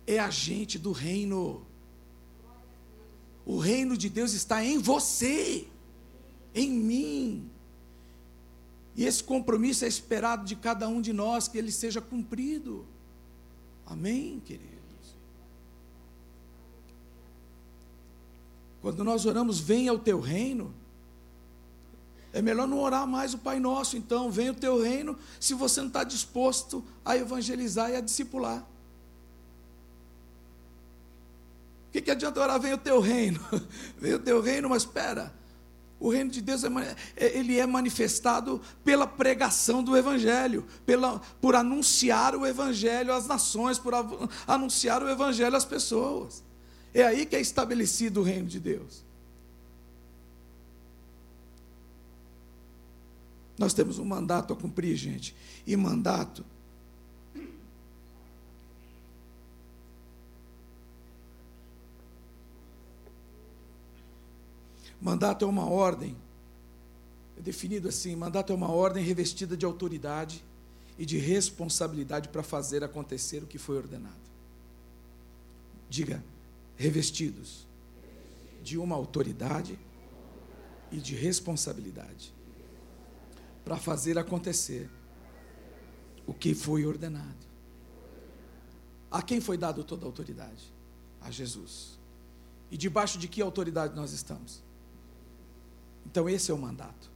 [0.08, 1.66] é agente do reino.
[3.46, 5.68] O reino de Deus está em você,
[6.54, 7.50] em mim.
[8.96, 12.86] E esse compromisso é esperado de cada um de nós que ele seja cumprido.
[13.86, 14.82] Amém, queridos?
[18.82, 20.74] Quando nós oramos, venha o teu reino.
[22.34, 25.82] É melhor não orar mais o Pai Nosso, então, venha o teu reino, se você
[25.82, 28.66] não está disposto a evangelizar e a discipular.
[31.92, 32.58] O que, que adianta orar?
[32.58, 33.42] Vem o teu reino.
[34.00, 35.34] Vem o teu reino, mas espera.
[36.00, 36.70] O reino de Deus é,
[37.18, 43.78] é, ele é manifestado pela pregação do Evangelho, pela, por anunciar o Evangelho às nações,
[43.78, 43.94] por
[44.48, 46.42] anunciar o Evangelho às pessoas.
[46.94, 49.04] É aí que é estabelecido o reino de Deus.
[53.60, 55.36] Nós temos um mandato a cumprir, gente.
[55.68, 56.46] E mandato
[65.02, 66.16] Mandato é uma ordem,
[67.36, 70.44] é definido assim: mandato é uma ordem revestida de autoridade
[70.98, 74.22] e de responsabilidade para fazer acontecer o que foi ordenado.
[75.90, 76.24] Diga,
[76.76, 77.68] revestidos
[78.62, 79.78] de uma autoridade
[80.92, 82.32] e de responsabilidade
[83.66, 84.88] para fazer acontecer
[86.28, 87.50] o que foi ordenado.
[89.10, 90.72] A quem foi dado toda a autoridade?
[91.20, 92.00] A Jesus.
[92.70, 94.64] E debaixo de que autoridade nós estamos?
[96.06, 97.12] Então, esse é o mandato.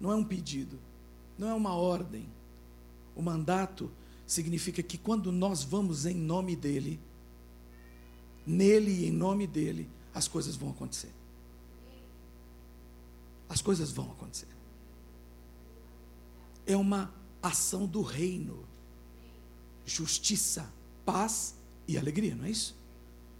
[0.00, 0.78] Não é um pedido,
[1.36, 2.28] não é uma ordem.
[3.16, 3.90] O mandato
[4.26, 7.00] significa que quando nós vamos em nome dEle,
[8.46, 11.12] nele e em nome dEle, as coisas vão acontecer.
[13.48, 14.48] As coisas vão acontecer.
[16.66, 18.64] É uma ação do reino.
[19.84, 20.70] Justiça,
[21.04, 21.54] paz
[21.86, 22.76] e alegria, não é isso?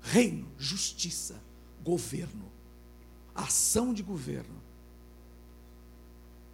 [0.01, 1.41] Reino, justiça,
[1.85, 2.58] governo
[3.39, 4.63] ação de governo.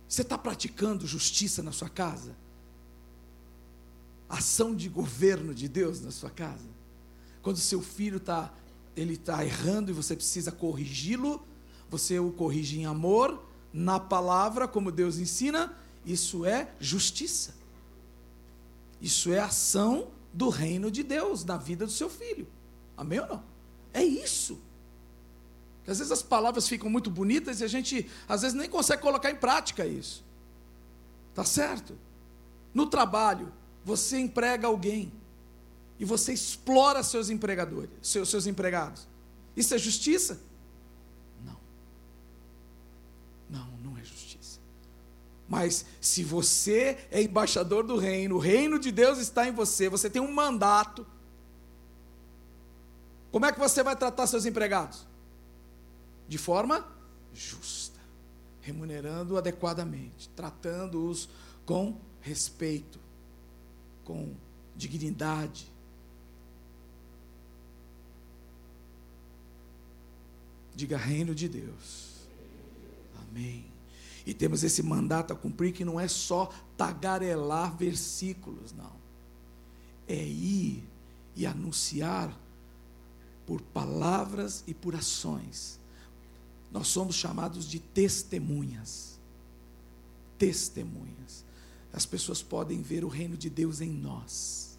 [0.09, 2.37] Você está praticando justiça na sua casa?
[4.29, 6.69] Ação de governo de Deus na sua casa?
[7.43, 8.53] Quando seu filho está
[8.97, 11.45] ele está errando e você precisa corrigi-lo,
[11.91, 15.77] você o corrige em amor, na palavra, como Deus ensina,
[16.07, 17.57] isso é justiça.
[19.01, 22.47] Isso é ação do reino de Deus na vida do seu filho.
[22.97, 23.43] Amém ou não?
[23.93, 24.61] É isso.
[25.85, 29.03] Porque às vezes as palavras ficam muito bonitas e a gente, às vezes, nem consegue
[29.03, 30.25] colocar em prática isso.
[31.35, 31.95] Tá certo?
[32.73, 33.53] No trabalho,
[33.85, 35.13] você emprega alguém
[36.01, 39.07] e você explora seus empregadores, seus, seus empregados.
[39.55, 40.41] Isso é justiça?
[41.45, 41.59] Não.
[43.51, 44.59] Não, não é justiça.
[45.47, 50.09] Mas se você é embaixador do reino, o reino de Deus está em você, você
[50.09, 51.07] tem um mandato.
[53.31, 55.13] Como é que você vai tratar seus empregados?
[56.29, 56.87] De forma
[57.33, 58.01] justa,
[58.61, 61.29] remunerando adequadamente, tratando-os
[61.67, 62.99] com respeito,
[64.05, 64.35] com
[64.77, 65.71] dignidade.
[70.75, 72.15] Diga reino de Deus.
[73.21, 73.67] Amém.
[74.27, 78.93] E temos esse mandato a cumprir que não é só tagarelar versículos, não.
[80.09, 80.83] É ir
[81.37, 82.35] e anunciar
[83.47, 85.79] por palavras e por ações
[86.75, 89.17] nós somos chamados de testemunhas.
[90.37, 91.45] Testemunhas.
[91.93, 94.77] As pessoas podem ver o reino de Deus em nós.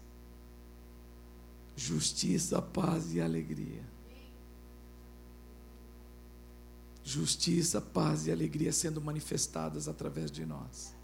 [1.74, 3.82] Justiça, paz e alegria.
[7.02, 10.94] Justiça, paz e alegria sendo manifestadas através de nós.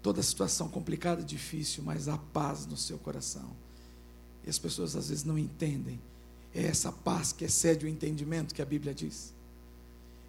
[0.00, 3.56] Toda situação complicada, difícil, mas há paz no seu coração.
[4.46, 6.00] E as pessoas às vezes não entendem
[6.54, 9.32] é essa paz que excede o entendimento que a Bíblia diz.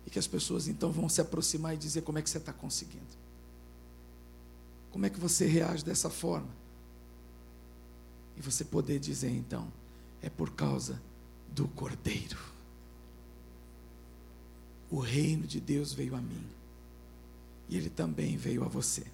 [0.05, 2.53] E que as pessoas então vão se aproximar e dizer como é que você está
[2.53, 3.19] conseguindo.
[4.91, 6.49] Como é que você reage dessa forma?
[8.37, 9.71] E você poder dizer então,
[10.21, 11.01] é por causa
[11.49, 12.39] do Cordeiro.
[14.89, 16.45] O reino de Deus veio a mim.
[17.67, 19.05] E ele também veio a você.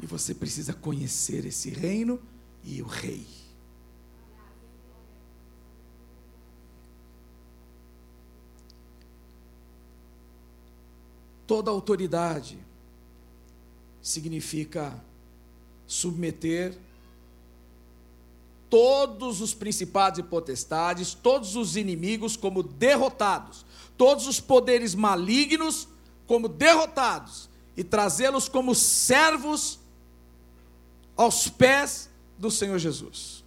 [0.00, 2.20] E você precisa conhecer esse reino
[2.62, 3.26] e o rei.
[11.48, 12.58] Toda autoridade
[14.02, 15.02] significa
[15.86, 16.76] submeter
[18.68, 23.64] todos os principados e potestades, todos os inimigos como derrotados,
[23.96, 25.88] todos os poderes malignos
[26.26, 29.78] como derrotados e trazê-los como servos
[31.16, 33.42] aos pés do Senhor Jesus.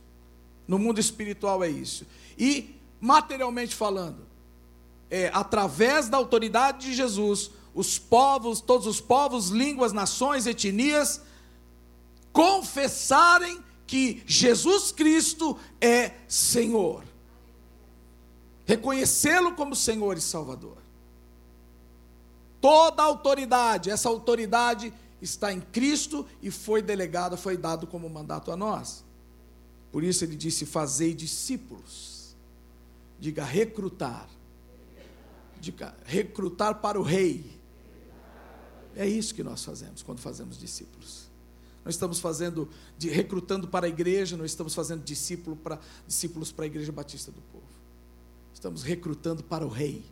[0.67, 2.03] No mundo espiritual é isso.
[2.35, 4.25] E materialmente falando,
[5.07, 11.21] é através da autoridade de Jesus, os povos, todos os povos, línguas, nações, etnias,
[12.33, 17.03] confessarem que Jesus Cristo é Senhor.
[18.65, 20.77] Reconhecê-lo como Senhor e Salvador.
[22.61, 28.55] Toda autoridade, essa autoridade está em Cristo e foi delegado, foi dado como mandato a
[28.55, 29.03] nós.
[29.91, 32.35] Por isso ele disse: Fazei discípulos.
[33.19, 34.29] Diga recrutar.
[35.59, 37.60] Diga recrutar para o rei.
[38.95, 41.31] É isso que nós fazemos quando fazemos discípulos.
[41.83, 46.65] Nós estamos fazendo, de, recrutando para a igreja, nós estamos fazendo discípulo para, discípulos para
[46.65, 47.65] a Igreja Batista do Povo.
[48.53, 50.05] Estamos recrutando para o rei,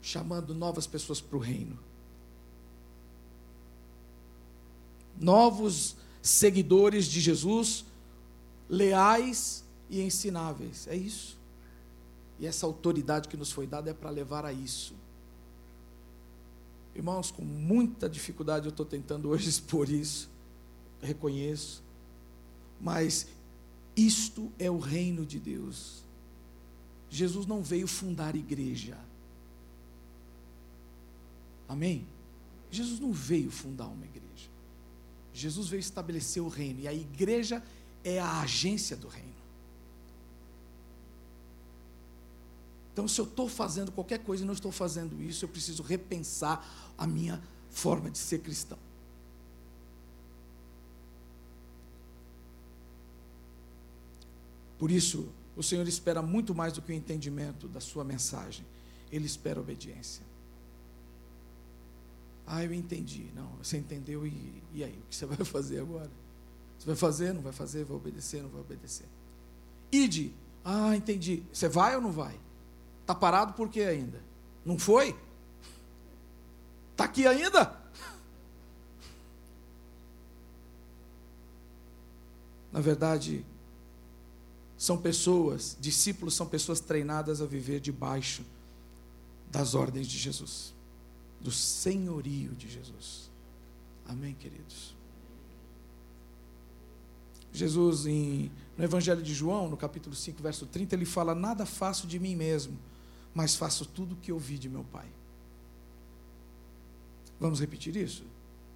[0.00, 1.78] chamando novas pessoas para o reino.
[5.18, 7.84] Novos seguidores de Jesus,
[8.68, 10.86] leais e ensináveis.
[10.86, 11.36] É isso.
[12.38, 14.94] E essa autoridade que nos foi dada é para levar a isso.
[16.94, 20.28] Irmãos, com muita dificuldade eu estou tentando hoje expor isso,
[21.00, 21.82] reconheço,
[22.80, 23.26] mas
[23.96, 26.02] isto é o reino de Deus.
[27.08, 28.96] Jesus não veio fundar igreja.
[31.68, 32.06] Amém?
[32.70, 34.50] Jesus não veio fundar uma igreja.
[35.32, 37.62] Jesus veio estabelecer o reino, e a igreja
[38.04, 39.31] é a agência do reino.
[42.92, 46.92] Então, se eu estou fazendo qualquer coisa e não estou fazendo isso, eu preciso repensar
[46.96, 48.78] a minha forma de ser cristão.
[54.78, 58.66] Por isso, o Senhor espera muito mais do que o entendimento da sua mensagem,
[59.10, 60.24] Ele espera obediência.
[62.46, 63.30] Ah, eu entendi.
[63.34, 64.98] Não, você entendeu e, e aí?
[64.98, 66.10] O que você vai fazer agora?
[66.78, 69.06] Você vai fazer, não vai fazer, vai obedecer, não vai obedecer.
[69.90, 70.34] Ide.
[70.64, 71.42] Ah, entendi.
[71.52, 72.38] Você vai ou não vai?
[73.02, 74.22] Está parado por quê ainda?
[74.64, 75.14] Não foi?
[76.92, 77.80] Está aqui ainda?
[82.72, 83.44] Na verdade,
[84.78, 88.42] são pessoas, discípulos são pessoas treinadas a viver debaixo
[89.50, 90.72] das ordens de Jesus,
[91.40, 93.30] do senhorio de Jesus.
[94.06, 94.94] Amém, queridos?
[97.52, 102.06] Jesus, em, no Evangelho de João, no capítulo 5, verso 30, ele fala: Nada faço
[102.06, 102.78] de mim mesmo
[103.34, 105.08] mas faço tudo o que ouvi de meu Pai.
[107.40, 108.24] Vamos repetir isso?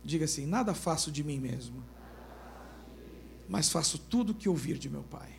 [0.02, 1.82] Diga assim: nada faço de mim mesmo,
[3.48, 5.34] mas faço tudo o que ouvir de meu Pai.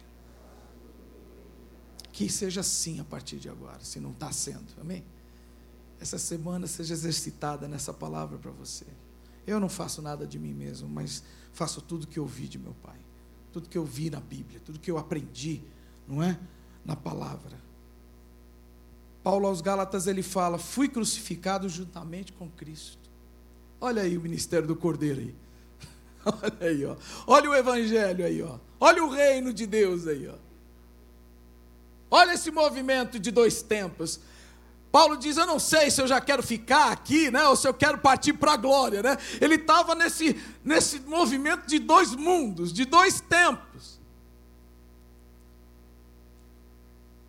[2.12, 5.04] Que seja assim a partir de agora, se não está sendo, amém?
[6.00, 8.86] Essa semana seja exercitada nessa palavra para você.
[9.46, 11.24] Eu não faço nada de mim mesmo, mas
[11.54, 13.00] faço tudo o que ouvi de meu Pai,
[13.58, 15.64] tudo que eu vi na Bíblia, tudo que eu aprendi,
[16.08, 16.38] não é?
[16.86, 17.58] Na palavra.
[19.24, 23.10] Paulo aos Gálatas ele fala: "Fui crucificado juntamente com Cristo".
[23.82, 25.36] Olha aí o ministério do Cordeiro aí.
[26.26, 26.96] Olha aí, ó.
[27.26, 28.60] Olha o evangelho aí, ó.
[28.80, 30.36] Olha o reino de Deus aí, ó.
[32.12, 34.20] Olha esse movimento de dois tempos.
[34.98, 37.48] Paulo diz: Eu não sei se eu já quero ficar aqui, né?
[37.48, 39.16] Ou se eu quero partir para a glória, né?
[39.40, 40.36] Ele estava nesse,
[40.66, 44.00] nesse movimento de dois mundos, de dois tempos.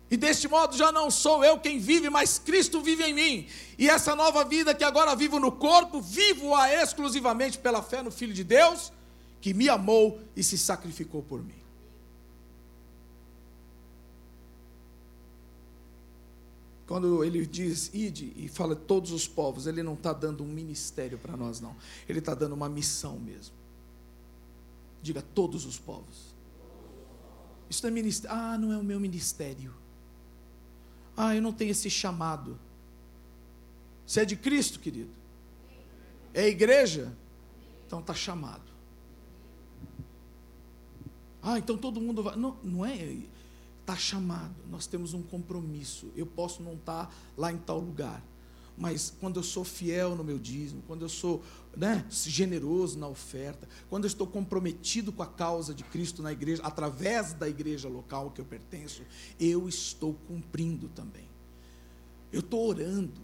[0.09, 3.47] E deste modo já não sou eu quem vive, mas Cristo vive em mim.
[3.77, 8.33] E essa nova vida que agora vivo no corpo, vivo-a exclusivamente pela fé no Filho
[8.33, 8.91] de Deus,
[9.39, 11.58] que me amou e se sacrificou por mim.
[16.89, 21.19] Quando ele diz ide e fala todos os povos, ele não está dando um ministério
[21.19, 21.75] para nós, não.
[22.07, 23.53] Ele está dando uma missão mesmo.
[24.99, 26.33] Diga todos os povos.
[27.69, 28.35] Isso não é ministério.
[28.35, 29.71] Ah, não é o meu ministério.
[31.15, 32.59] Ah, eu não tenho esse chamado.
[34.03, 35.11] Você é de Cristo, querido?
[36.33, 37.15] É igreja?
[37.85, 38.71] Então está chamado.
[41.39, 42.35] Ah, então todo mundo vai.
[42.35, 43.15] Não, não é.
[43.89, 44.53] Está chamado.
[44.69, 46.11] Nós temos um compromisso.
[46.15, 48.23] Eu posso não estar tá lá em tal lugar.
[48.77, 51.43] Mas quando eu sou fiel no meu dízimo, quando eu sou
[51.75, 56.61] né, generoso na oferta, quando eu estou comprometido com a causa de Cristo na igreja,
[56.61, 59.01] através da igreja local que eu pertenço,
[59.39, 61.27] eu estou cumprindo também.
[62.31, 63.19] Eu estou orando,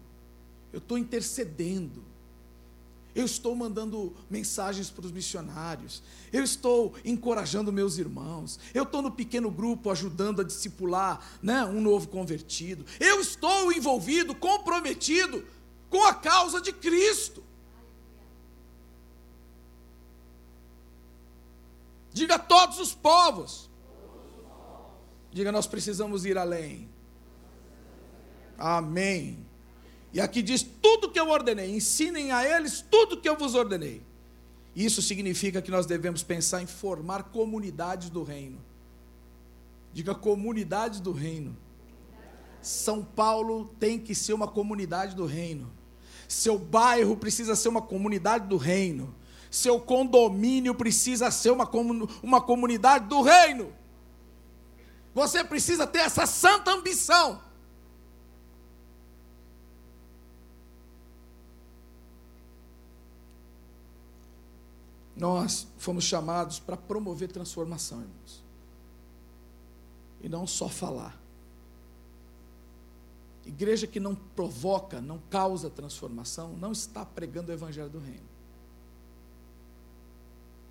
[0.73, 2.03] eu estou intercedendo,
[3.15, 6.03] eu estou mandando mensagens para os missionários,
[6.33, 11.79] eu estou encorajando meus irmãos, eu estou no pequeno grupo ajudando a discipular né, um
[11.79, 15.45] novo convertido, eu estou envolvido, comprometido
[15.89, 17.41] com a causa de Cristo.
[22.11, 23.69] Diga a todos os povos.
[25.31, 26.89] Diga, nós precisamos ir além.
[28.57, 29.44] Amém.
[30.15, 34.01] E aqui diz tudo que eu ordenei, ensinem a eles tudo que eu vos ordenei.
[34.73, 38.63] Isso significa que nós devemos pensar em formar comunidades do reino.
[39.91, 41.57] Diga comunidades do reino.
[42.61, 45.69] São Paulo tem que ser uma comunidade do reino.
[46.29, 49.13] Seu bairro precisa ser uma comunidade do reino.
[49.51, 51.69] seu condomínio precisa ser uma,
[52.23, 53.73] uma comunidade do reino.
[55.13, 57.41] Você precisa ter essa santa ambição.
[65.15, 68.43] Nós fomos chamados para promover transformação, irmãos.
[70.21, 71.17] E não só falar.
[73.45, 78.25] Igreja que não provoca, não causa transformação, não está pregando o Evangelho do Reino.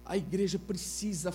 [0.05, 1.33] A igreja precisa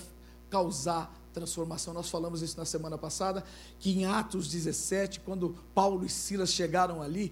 [0.49, 1.93] causar transformação.
[1.93, 3.43] Nós falamos isso na semana passada,
[3.79, 7.31] que em Atos 17, quando Paulo e Silas chegaram ali,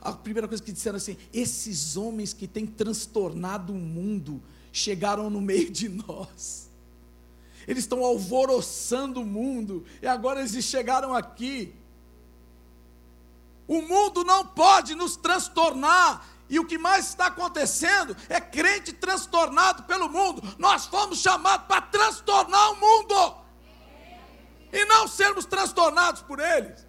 [0.00, 4.42] a primeira coisa que disseram assim: esses homens que têm transtornado o mundo
[4.76, 6.70] chegaram no meio de nós.
[7.66, 11.74] Eles estão alvoroçando o mundo, e agora eles chegaram aqui.
[13.66, 16.24] O mundo não pode nos transtornar.
[16.48, 20.40] E o que mais está acontecendo é crente transtornado pelo mundo.
[20.58, 23.34] Nós fomos chamados para transtornar o mundo.
[24.72, 26.86] E não sermos transtornados por eles.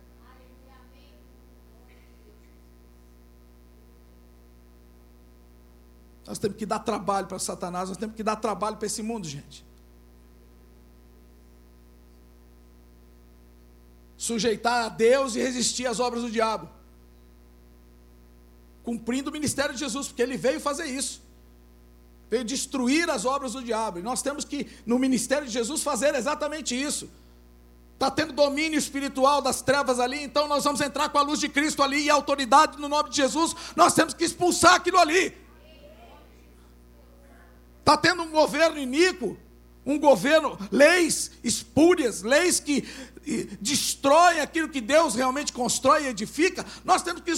[6.38, 9.28] Nós temos que dar trabalho para Satanás, nós temos que dar trabalho para esse mundo,
[9.28, 9.66] gente.
[14.18, 16.68] sujeitar a Deus e resistir às obras do diabo.
[18.84, 21.22] Cumprindo o ministério de Jesus, porque ele veio fazer isso.
[22.30, 24.00] Veio destruir as obras do diabo.
[24.00, 27.10] E nós temos que, no ministério de Jesus, fazer exatamente isso.
[27.94, 31.50] Está tendo domínio espiritual das trevas ali, então nós vamos entrar com a luz de
[31.50, 35.47] Cristo ali e a autoridade no nome de Jesus, nós temos que expulsar aquilo ali.
[37.88, 39.38] Está tendo um governo iníquo,
[39.86, 42.86] um governo, leis espúrias, leis que
[43.62, 47.32] destrói aquilo que Deus realmente constrói e edifica, nós temos que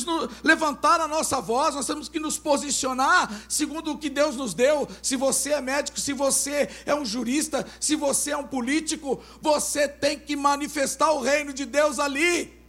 [0.44, 4.88] levantar a nossa voz, nós temos que nos posicionar segundo o que Deus nos deu.
[5.04, 9.88] Se você é médico, se você é um jurista, se você é um político, você
[9.88, 12.60] tem que manifestar o reino de Deus ali.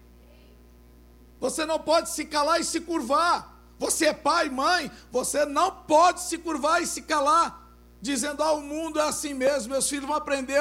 [1.40, 3.58] Você não pode se calar e se curvar.
[3.78, 7.69] Você é pai, mãe, você não pode se curvar e se calar,
[8.00, 10.60] dizendo: ah, o mundo é assim mesmo, meus filhos vão aprender,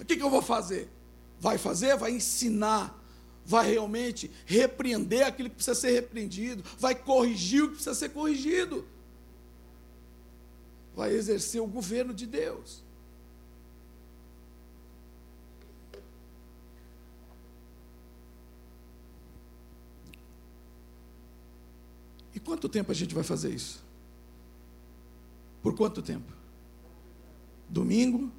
[0.00, 0.90] o que, que eu vou fazer?
[1.40, 1.96] vai fazer?
[1.96, 3.02] Vai ensinar,
[3.44, 8.86] vai realmente repreender aquilo que precisa ser repreendido, vai corrigir o que precisa ser corrigido,
[10.94, 12.84] vai exercer o governo de Deus.
[22.32, 23.82] E quanto tempo a gente vai fazer isso?
[25.62, 26.39] Por quanto tempo?
[27.70, 28.30] Domingo,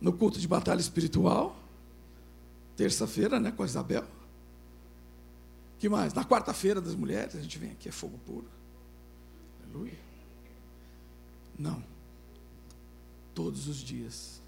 [0.00, 1.56] no culto de batalha espiritual?
[2.76, 4.04] Terça-feira, né, com a Isabel.
[5.78, 6.12] que mais?
[6.12, 8.48] Na quarta-feira das mulheres, a gente vem aqui, é fogo puro.
[9.62, 9.98] Aleluia.
[11.56, 11.82] Não.
[13.34, 14.42] Todos os dias.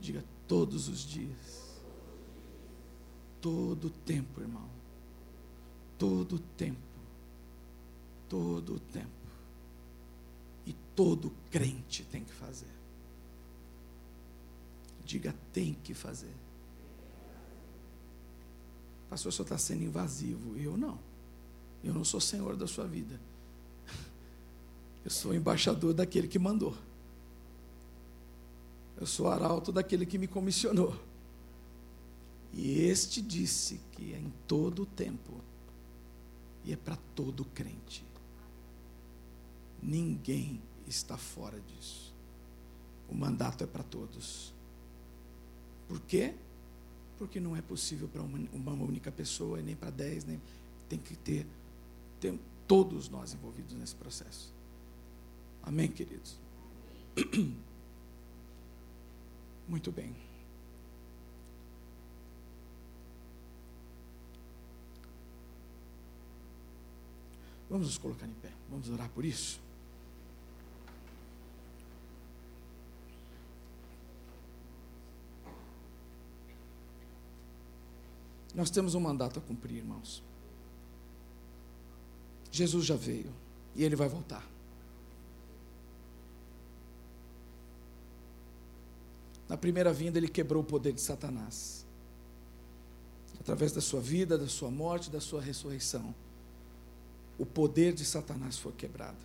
[0.00, 1.82] Diga todos os dias.
[3.40, 4.68] Todo o tempo, irmão.
[5.98, 6.80] Todo o tempo.
[8.28, 9.10] Todo o tempo.
[10.64, 12.75] E todo crente tem que fazer.
[15.06, 16.34] Diga tem que fazer.
[19.08, 20.58] Pastor, o senhor está sendo invasivo.
[20.58, 20.98] Eu não.
[21.82, 23.20] Eu não sou senhor da sua vida.
[25.04, 26.76] Eu sou embaixador daquele que mandou.
[28.96, 30.98] Eu sou arauto daquele que me comissionou.
[32.52, 35.40] E este disse que é em todo o tempo
[36.64, 38.04] e é para todo crente.
[39.80, 42.12] Ninguém está fora disso.
[43.08, 44.55] O mandato é para todos.
[45.88, 46.34] Por quê?
[47.18, 50.40] porque não é possível para uma, uma, única pessoa, nem para dez, nem
[50.88, 51.46] tem que ter,
[52.66, 54.52] todos nós envolvidos nesse processo.
[55.62, 56.38] Amém, queridos?
[59.68, 60.14] Muito bem.
[67.68, 68.52] Vamos nos colocar em pé.
[68.70, 69.60] Vamos orar por isso.
[78.56, 80.24] Nós temos um mandato a cumprir, irmãos.
[82.50, 83.30] Jesus já veio
[83.74, 84.42] e ele vai voltar.
[89.46, 91.84] Na primeira vinda, ele quebrou o poder de Satanás.
[93.38, 96.14] Através da sua vida, da sua morte, da sua ressurreição.
[97.38, 99.18] O poder de Satanás foi quebrado.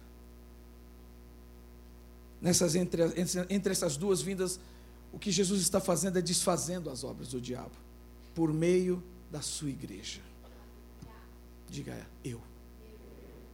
[2.41, 3.01] Nessas, entre,
[3.49, 4.59] entre essas duas vindas,
[5.13, 7.71] o que Jesus está fazendo é desfazendo as obras do diabo,
[8.35, 9.01] por meio
[9.31, 10.21] da sua igreja.
[11.69, 12.41] Diga eu.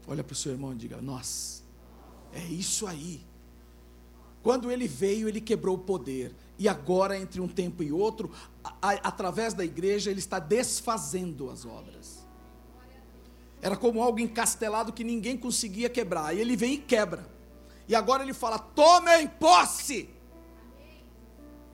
[0.08, 1.64] Olha para o seu irmão e diga: Nós.
[2.34, 3.22] É isso aí.
[4.42, 6.34] Quando ele veio, ele quebrou o poder.
[6.58, 8.32] E agora, entre um tempo e outro,
[8.64, 12.26] a, a, através da igreja, ele está desfazendo as obras.
[13.62, 16.36] Era como algo encastelado que ninguém conseguia quebrar.
[16.36, 17.28] E ele vem e quebra.
[17.88, 20.10] E agora ele fala: tomem posse.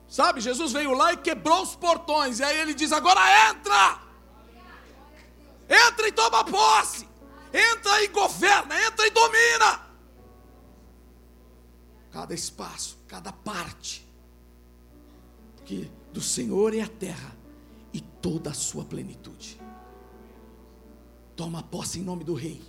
[0.08, 2.38] Sabe, Jesus veio lá e quebrou os portões.
[2.38, 4.02] E aí ele diz: agora entra.
[5.68, 7.08] Entra e toma posse.
[7.52, 8.80] Entra e governa.
[8.86, 9.80] Entra e domina.
[12.10, 14.06] Cada espaço, cada parte.
[15.64, 17.34] Que do Senhor é a terra
[17.92, 19.60] e toda a sua plenitude.
[21.34, 22.62] Toma posse em nome do Rei.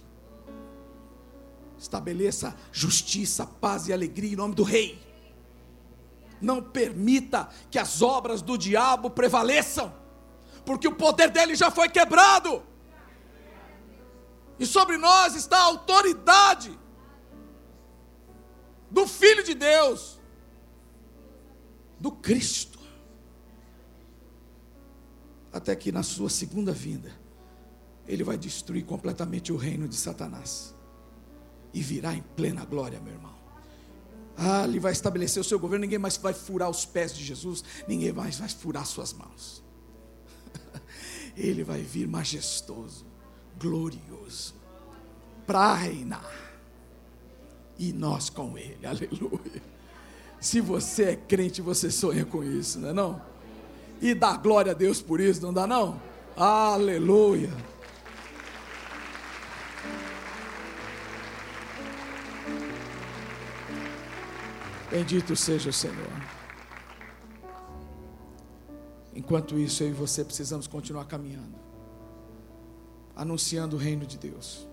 [1.78, 5.00] Estabeleça justiça, paz e alegria em nome do Rei.
[6.42, 9.94] Não permita que as obras do diabo prevaleçam,
[10.66, 12.64] porque o poder dele já foi quebrado.
[14.60, 16.78] E sobre nós está a autoridade
[18.90, 20.20] do Filho de Deus,
[22.00, 22.80] do Cristo.
[25.52, 27.12] Até que na sua segunda vinda,
[28.08, 30.76] ele vai destruir completamente o reino de Satanás
[31.74, 33.35] e virá em plena glória, meu irmão.
[34.38, 37.64] Ah, ele vai estabelecer o seu governo, ninguém mais vai furar os pés de Jesus,
[37.88, 39.64] ninguém mais vai furar suas mãos.
[41.38, 43.06] Ele vai vir majestoso,
[43.58, 44.56] glorioso,
[45.48, 46.30] para reinar.
[47.78, 49.62] E nós com ele, aleluia.
[50.40, 53.22] Se você é crente, você sonha com isso, não é não?
[54.02, 56.00] E dá glória a Deus por isso, não dá não?
[56.36, 57.52] Aleluia.
[64.96, 66.10] Bendito seja o Senhor.
[69.14, 71.54] Enquanto isso, eu e você precisamos continuar caminhando,
[73.14, 74.66] anunciando o reino de Deus,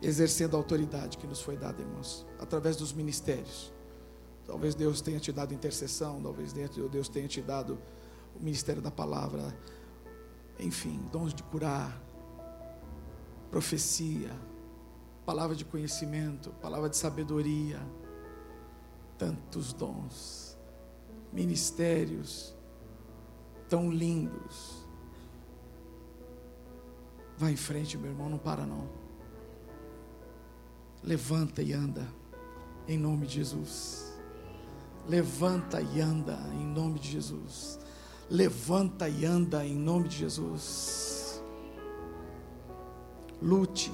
[0.00, 3.70] exercendo a autoridade que nos foi dada, irmãos, através dos ministérios.
[4.46, 7.78] Talvez Deus tenha te dado intercessão, talvez Deus tenha te dado
[8.34, 9.54] o ministério da palavra,
[10.58, 12.00] enfim, dons de curar,
[13.50, 14.30] profecia,
[15.26, 17.78] palavra de conhecimento, palavra de sabedoria
[19.20, 20.58] tantos dons,
[21.30, 22.56] ministérios
[23.68, 24.88] tão lindos.
[27.36, 28.88] Vai em frente, meu irmão, não para não.
[31.02, 32.08] Levanta e anda,
[32.88, 34.18] em nome de Jesus.
[35.06, 37.78] Levanta e anda, em nome de Jesus.
[38.30, 41.42] Levanta e anda, em nome de Jesus.
[43.42, 43.92] Lute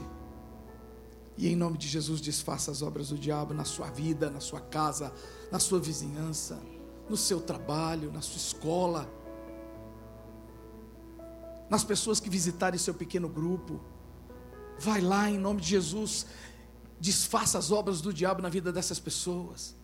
[1.36, 4.60] e em nome de Jesus, desfaça as obras do diabo na sua vida, na sua
[4.60, 5.12] casa,
[5.52, 6.58] na sua vizinhança,
[7.08, 9.10] no seu trabalho, na sua escola,
[11.68, 13.80] nas pessoas que visitarem seu pequeno grupo.
[14.78, 16.26] Vai lá em nome de Jesus,
[16.98, 19.76] desfaça as obras do diabo na vida dessas pessoas.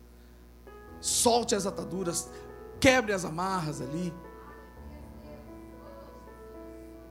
[1.02, 2.30] Solte as ataduras,
[2.80, 4.12] quebre as amarras ali.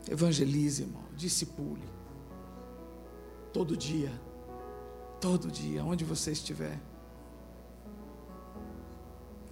[0.10, 1.88] Evangelize, irmão, discipule.
[3.54, 4.12] Todo dia
[5.22, 6.80] Todo dia, onde você estiver.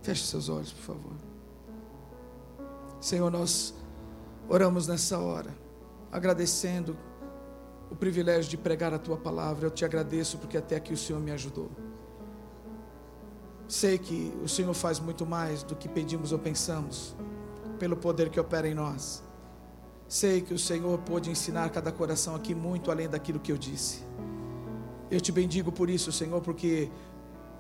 [0.02, 1.14] Feche seus olhos, por favor.
[3.00, 3.76] Senhor, nós
[4.50, 5.56] oramos nessa hora,
[6.12, 6.98] agradecendo
[7.92, 9.68] o privilégio de pregar a tua palavra.
[9.68, 11.70] Eu te agradeço porque até aqui o Senhor me ajudou.
[13.68, 17.16] Sei que o Senhor faz muito mais do que pedimos ou pensamos,
[17.78, 19.22] pelo poder que opera em nós.
[20.08, 24.09] Sei que o Senhor pôde ensinar cada coração aqui muito além daquilo que eu disse.
[25.12, 26.90] Eu te bendigo por isso, Senhor, porque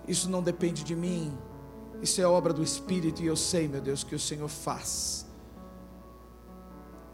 [0.08, 1.36] isso não depende de mim,
[2.02, 5.26] isso é obra do Espírito e eu sei, meu Deus, que o Senhor faz.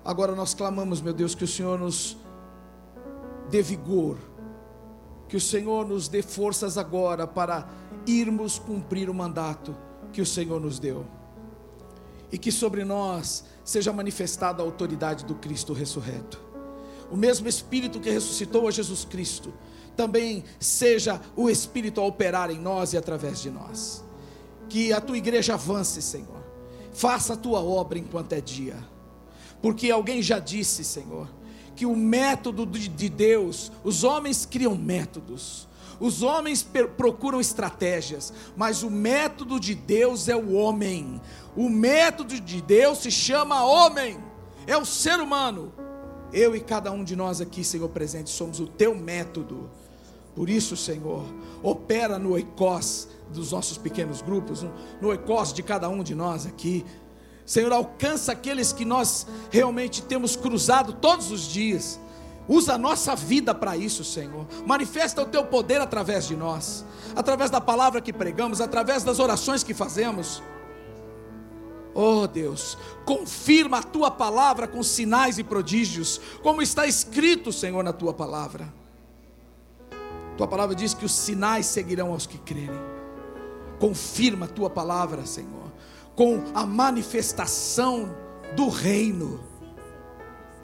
[0.03, 2.17] Agora nós clamamos, meu Deus, que o Senhor nos
[3.49, 4.17] dê vigor,
[5.27, 7.67] que o Senhor nos dê forças agora para
[8.05, 9.75] irmos cumprir o mandato
[10.13, 11.05] que o Senhor nos deu,
[12.31, 16.39] e que sobre nós seja manifestada a autoridade do Cristo ressurreto,
[17.09, 19.53] o mesmo Espírito que ressuscitou a Jesus Cristo
[19.95, 24.03] também seja o Espírito a operar em nós e através de nós.
[24.69, 26.43] Que a tua igreja avance, Senhor.
[26.93, 28.77] Faça a tua obra enquanto é dia.
[29.61, 31.27] Porque alguém já disse, Senhor,
[31.75, 35.67] que o método de Deus, os homens criam métodos,
[35.99, 36.65] os homens
[36.97, 41.21] procuram estratégias, mas o método de Deus é o homem.
[41.55, 44.17] O método de Deus se chama homem,
[44.67, 45.73] é o ser humano.
[46.33, 49.69] Eu e cada um de nós aqui, Senhor presente, somos o teu método.
[50.35, 51.23] Por isso, Senhor,
[51.63, 54.65] opera no oicós dos nossos pequenos grupos,
[55.01, 56.85] no oicós de cada um de nós aqui.
[57.45, 61.99] Senhor, alcança aqueles que nós realmente temos cruzado todos os dias.
[62.47, 64.45] Usa a nossa vida para isso, Senhor.
[64.65, 69.63] Manifesta o teu poder através de nós, através da palavra que pregamos, através das orações
[69.63, 70.43] que fazemos.
[71.93, 77.93] Oh Deus, confirma a tua palavra com sinais e prodígios, como está escrito, Senhor, na
[77.93, 78.84] tua palavra.
[80.37, 82.79] Tua palavra diz que os sinais seguirão aos que crerem.
[83.79, 85.71] Confirma a tua palavra, Senhor,
[86.15, 88.13] com a manifestação
[88.55, 89.39] do reino.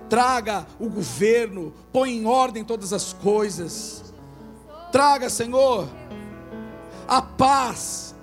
[0.10, 4.14] Traga o governo, põe em ordem todas as coisas.
[4.92, 5.88] Traga, Senhor,
[7.08, 8.14] a paz.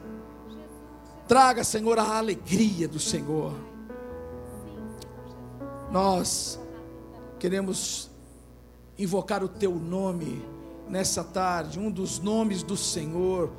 [1.26, 3.54] Traga, Senhor, a alegria do Senhor.
[5.90, 6.60] Nós
[7.38, 8.10] queremos
[8.98, 10.42] invocar o teu nome
[10.88, 13.52] nessa tarde, um dos nomes do Senhor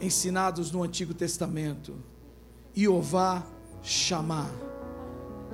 [0.00, 1.94] ensinados no Antigo Testamento.
[2.74, 3.42] Jeová
[3.82, 4.50] chamar.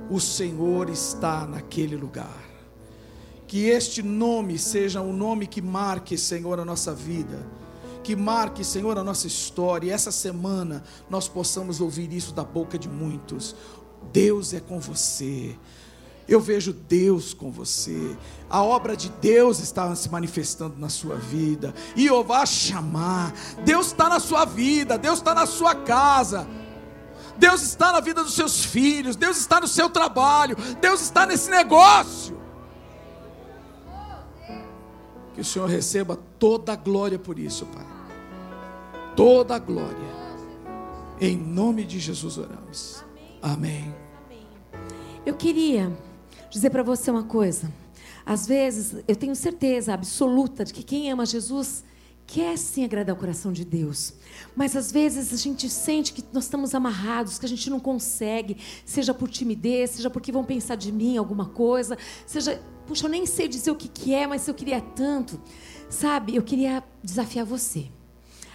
[0.09, 2.41] O Senhor está naquele lugar.
[3.47, 7.45] Que este nome seja um nome que marque, Senhor, a nossa vida.
[8.03, 9.87] Que marque, Senhor, a nossa história.
[9.87, 13.55] E essa semana nós possamos ouvir isso da boca de muitos.
[14.11, 15.55] Deus é com você.
[16.27, 18.15] Eu vejo Deus com você.
[18.49, 21.73] A obra de Deus está se manifestando na sua vida.
[21.95, 23.33] E eu vá chamar.
[23.65, 24.97] Deus está na sua vida.
[24.97, 26.47] Deus está na sua casa.
[27.37, 29.15] Deus está na vida dos seus filhos.
[29.15, 30.55] Deus está no seu trabalho.
[30.79, 32.39] Deus está nesse negócio.
[35.33, 37.85] Que o Senhor receba toda a glória por isso, Pai.
[39.15, 40.21] Toda a glória.
[41.19, 43.03] Em nome de Jesus oramos.
[43.41, 43.93] Amém.
[44.25, 44.47] Amém.
[45.25, 45.91] Eu queria
[46.51, 47.71] dizer para você uma coisa.
[48.25, 51.83] Às vezes, eu tenho certeza absoluta de que quem ama Jesus
[52.27, 54.13] quer sim agradar o coração de Deus.
[54.55, 58.57] Mas às vezes a gente sente que nós estamos amarrados, que a gente não consegue,
[58.85, 63.25] seja por timidez, seja porque vão pensar de mim alguma coisa, seja, puxa, eu nem
[63.25, 65.41] sei dizer o que, que é, mas eu queria tanto.
[65.89, 67.89] Sabe, eu queria desafiar você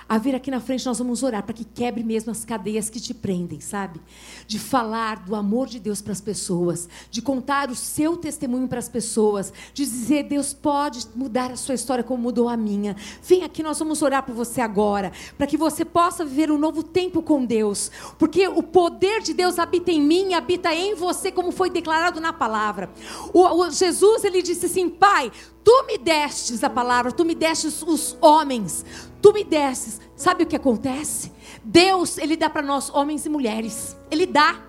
[0.08, 3.00] a vir aqui na frente, nós vamos orar para que quebre mesmo as cadeias que
[3.00, 4.00] te prendem, sabe?
[4.46, 8.78] De falar do amor de Deus para as pessoas, de contar o seu testemunho para
[8.78, 12.94] as pessoas, de dizer: Deus pode mudar a sua história como mudou a minha.
[13.20, 16.84] Vem aqui, nós vamos orar por você agora, para que você possa viver um novo
[16.84, 21.50] tempo com Deus, porque o poder de Deus habita em mim, habita em você, como
[21.50, 22.90] foi declarado na palavra.
[23.32, 25.32] O, o Jesus, ele disse assim: Pai,
[25.66, 28.86] Tu me destes a palavra, tu me destes os homens,
[29.20, 30.00] tu me destes.
[30.14, 31.32] Sabe o que acontece?
[31.64, 33.96] Deus, Ele dá para nós, homens e mulheres.
[34.08, 34.62] Ele dá.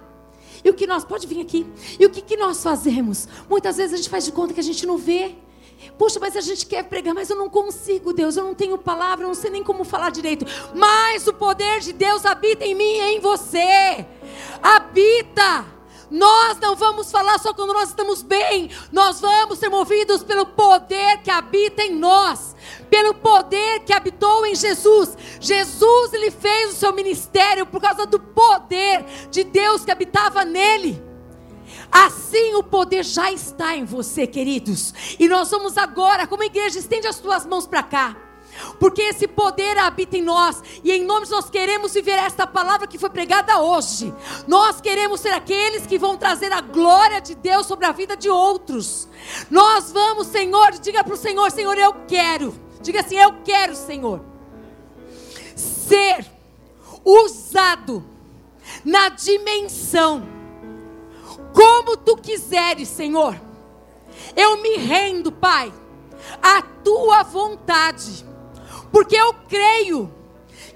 [0.64, 1.68] E o que nós, pode vir aqui.
[2.00, 3.28] E o que, que nós fazemos?
[3.48, 5.36] Muitas vezes a gente faz de conta que a gente não vê.
[6.00, 8.36] Puxa, mas a gente quer pregar, mas eu não consigo, Deus.
[8.36, 10.48] Eu não tenho palavra, eu não sei nem como falar direito.
[10.74, 14.04] Mas o poder de Deus habita em mim e em você.
[14.64, 15.77] Habita.
[16.10, 21.18] Nós não vamos falar só quando nós estamos bem, nós vamos ser movidos pelo poder
[21.22, 22.56] que habita em nós,
[22.90, 25.18] pelo poder que habitou em Jesus.
[25.40, 31.04] Jesus ele fez o seu ministério por causa do poder de Deus que habitava nele.
[31.92, 34.94] Assim o poder já está em você, queridos.
[35.20, 38.27] E nós vamos agora, como igreja, estende as tuas mãos para cá
[38.80, 42.88] porque esse poder habita em nós, e em nome de nós queremos viver esta palavra
[42.88, 44.14] que foi pregada hoje.
[44.48, 48.30] Nós queremos ser aqueles que vão trazer a glória de Deus sobre a vida de
[48.30, 49.08] outros.
[49.50, 52.54] Nós vamos, Senhor, diga para o Senhor: Senhor, eu quero.
[52.82, 54.22] Diga assim: Eu quero, Senhor,
[55.56, 56.26] ser
[57.04, 58.04] usado
[58.84, 60.28] na dimensão
[61.54, 63.40] como tu quiseres, Senhor.
[64.36, 65.72] Eu me rendo, Pai,
[66.42, 68.27] à tua vontade
[68.98, 70.12] porque eu creio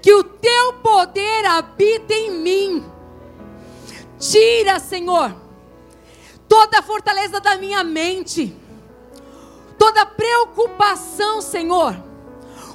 [0.00, 2.84] que o teu poder habita em mim.
[4.16, 5.34] Tira, Senhor,
[6.48, 8.56] toda a fortaleza da minha mente,
[9.76, 12.00] toda preocupação, Senhor,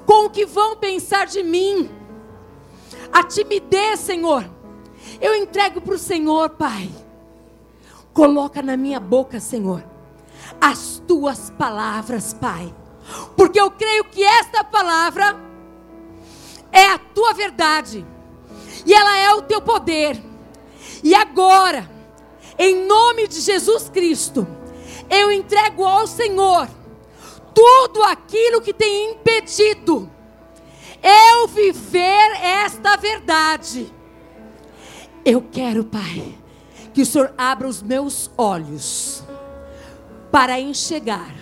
[0.06, 1.90] com o que vão pensar de mim,
[3.14, 4.44] a timidez, Senhor,
[5.22, 6.90] eu entrego para o Senhor, Pai.
[8.14, 9.82] Coloca na minha boca, Senhor,
[10.60, 12.76] as tuas palavras, Pai
[13.36, 15.36] porque eu creio que esta palavra
[16.72, 18.06] é a tua verdade,
[18.86, 20.22] e ela é o teu poder.
[21.04, 21.90] E agora,
[22.58, 24.48] em nome de Jesus Cristo,
[25.10, 26.68] eu entrego ao Senhor
[27.54, 30.12] tudo aquilo que tem impedido
[31.02, 33.92] eu viver esta verdade.
[35.24, 36.38] Eu quero, Pai,
[36.94, 39.24] que o Senhor abra os meus olhos
[40.32, 41.34] para enxergar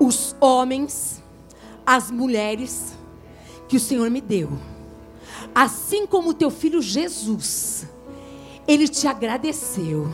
[0.00, 1.22] os homens,
[1.84, 2.98] as mulheres
[3.68, 4.50] que o Senhor me deu.
[5.54, 7.86] Assim como o teu filho Jesus,
[8.66, 10.10] ele te agradeceu,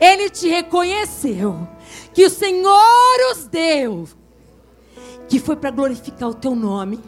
[0.00, 1.68] ele te reconheceu
[2.12, 4.08] que o Senhor os deu,
[5.28, 7.00] que foi para glorificar o teu nome,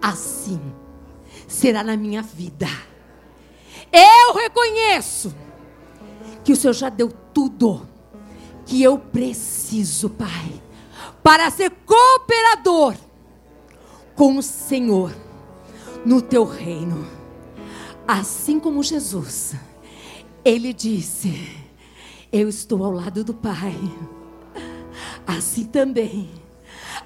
[0.00, 0.60] assim
[1.48, 2.68] será na minha vida.
[3.90, 5.34] Eu reconheço
[6.44, 7.88] que o Senhor já deu tudo
[8.64, 10.62] que eu preciso, Pai,
[11.22, 12.96] para ser cooperador
[14.14, 15.14] com o Senhor
[16.04, 17.06] no teu reino.
[18.06, 19.54] Assim como Jesus,
[20.44, 21.48] ele disse:
[22.32, 23.76] Eu estou ao lado do Pai.
[25.26, 26.28] Assim também,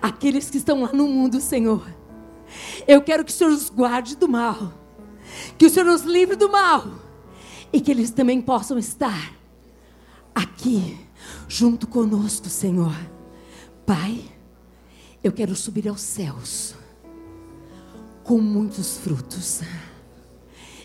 [0.00, 1.86] aqueles que estão lá no mundo, Senhor,
[2.88, 4.72] eu quero que o Senhor os guarde do mal,
[5.58, 6.86] que o Senhor os livre do mal,
[7.70, 9.34] e que eles também possam estar
[10.34, 10.98] aqui,
[11.46, 12.94] junto conosco, Senhor.
[13.86, 14.24] Pai,
[15.22, 16.74] eu quero subir aos céus
[18.24, 19.60] com muitos frutos.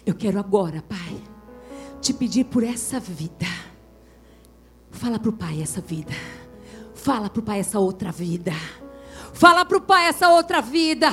[0.06, 1.22] Eu quero agora, Pai,
[1.99, 3.47] te pedir por essa vida.
[4.91, 6.14] Fala para o Pai essa vida.
[6.93, 8.54] Fala para o Pai essa outra vida.
[9.34, 11.12] Fala para o Pai essa outra vida.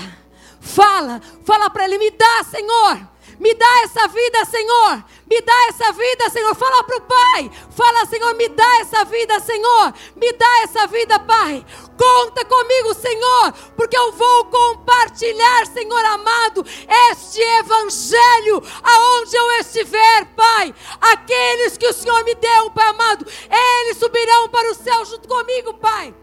[0.61, 3.09] Fala, fala para Ele, me dá, Senhor.
[3.39, 5.05] Me dá essa vida, Senhor.
[5.31, 6.55] Me dá essa vida, Senhor.
[6.55, 7.51] Fala para o Pai.
[7.71, 9.95] Fala, Senhor, me dá essa vida, Senhor.
[10.17, 11.65] Me dá essa vida, Pai.
[11.97, 16.65] Conta comigo, Senhor, porque eu vou compartilhar, Senhor amado,
[17.11, 20.75] este evangelho aonde eu estiver, Pai.
[21.01, 25.75] Aqueles que o Senhor me deu, Pai amado, eles subirão para o céu junto comigo,
[25.75, 26.15] Pai.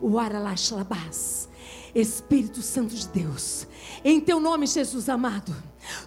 [0.00, 1.48] O Aralachalabás.
[1.94, 3.66] Espírito Santo de Deus,
[4.02, 5.54] em teu nome, Jesus amado.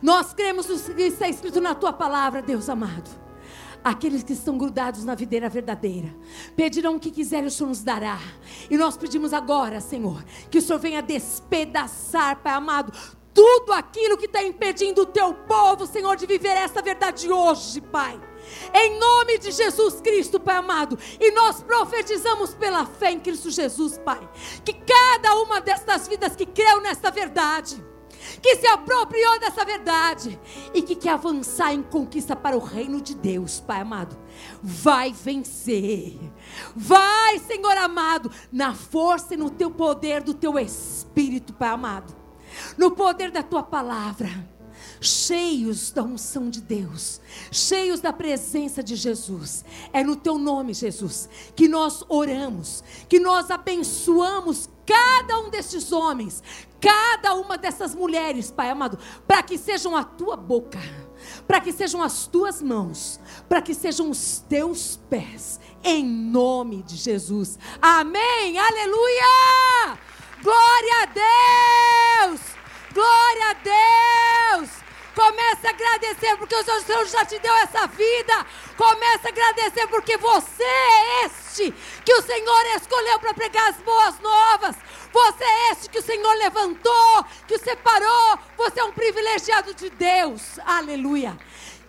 [0.02, 3.10] Nós cremos no que está escrito na tua palavra, Deus amado.
[3.84, 6.12] Aqueles que estão grudados na videira verdadeira
[6.56, 8.20] pedirão o que quiserem, o Senhor nos dará.
[8.70, 12.92] E nós pedimos agora, Senhor, que o Senhor venha despedaçar, Pai amado,
[13.32, 18.20] tudo aquilo que está impedindo o teu povo, Senhor, de viver essa verdade hoje, Pai.
[18.74, 20.98] Em nome de Jesus Cristo, Pai amado.
[21.20, 24.28] E nós profetizamos pela fé em Cristo Jesus, Pai.
[24.64, 27.84] Que cada uma destas vidas que creu nesta verdade
[28.42, 30.40] que se apropriou dessa verdade
[30.74, 34.18] e que quer avançar em conquista para o reino de Deus, Pai amado,
[34.62, 36.18] vai vencer.
[36.76, 42.16] Vai, Senhor amado, na força e no teu poder do teu espírito, Pai amado,
[42.78, 44.56] no poder da tua palavra
[45.02, 47.22] cheios da unção de Deus,
[47.52, 49.64] cheios da presença de Jesus.
[49.94, 56.44] É no teu nome, Jesus, que nós oramos, que nós abençoamos cada um desses homens,
[56.86, 60.80] cada uma dessas mulheres, Pai amado, para que sejam a tua boca,
[61.48, 63.20] para que sejam as tuas mãos,
[63.50, 67.58] para que sejam os teus pés, em nome de Jesus.
[67.82, 68.60] Amém.
[68.60, 69.98] Aleluia!
[70.44, 72.42] Glória a Deus!
[72.94, 74.85] Glória a Deus!
[75.16, 78.46] Comece a agradecer porque o Senhor já te deu essa vida.
[78.76, 84.20] Comece a agradecer porque você é este que o Senhor escolheu para pregar as boas
[84.20, 84.76] novas.
[85.14, 88.40] Você é este que o Senhor levantou, que o separou.
[88.58, 90.60] Você é um privilegiado de Deus.
[90.66, 91.38] Aleluia.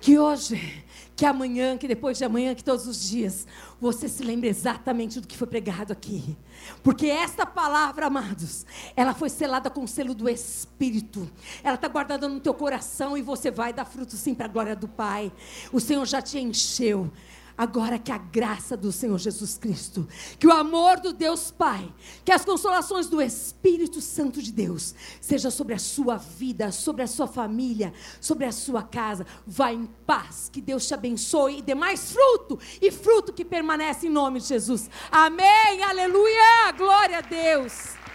[0.01, 3.47] Que hoje que amanhã, que depois de amanhã, que todos os dias,
[3.81, 6.37] você se lembre exatamente do que foi pregado aqui.
[6.83, 8.65] Porque esta palavra, amados,
[8.97, 11.31] ela foi selada com o selo do Espírito.
[11.63, 14.75] Ela está guardada no teu coração e você vai dar fruto sim para a glória
[14.75, 15.31] do Pai.
[15.73, 17.11] O Senhor já te encheu.
[17.59, 20.07] Agora que a graça do Senhor Jesus Cristo,
[20.39, 21.91] que o amor do Deus Pai,
[22.25, 27.07] que as consolações do Espírito Santo de Deus, seja sobre a sua vida, sobre a
[27.07, 29.27] sua família, sobre a sua casa.
[29.47, 34.07] Vá em paz, que Deus te abençoe e dê mais fruto, e fruto que permanece
[34.07, 34.91] em nome de Jesus.
[35.11, 38.06] Amém, aleluia, glória a Deus.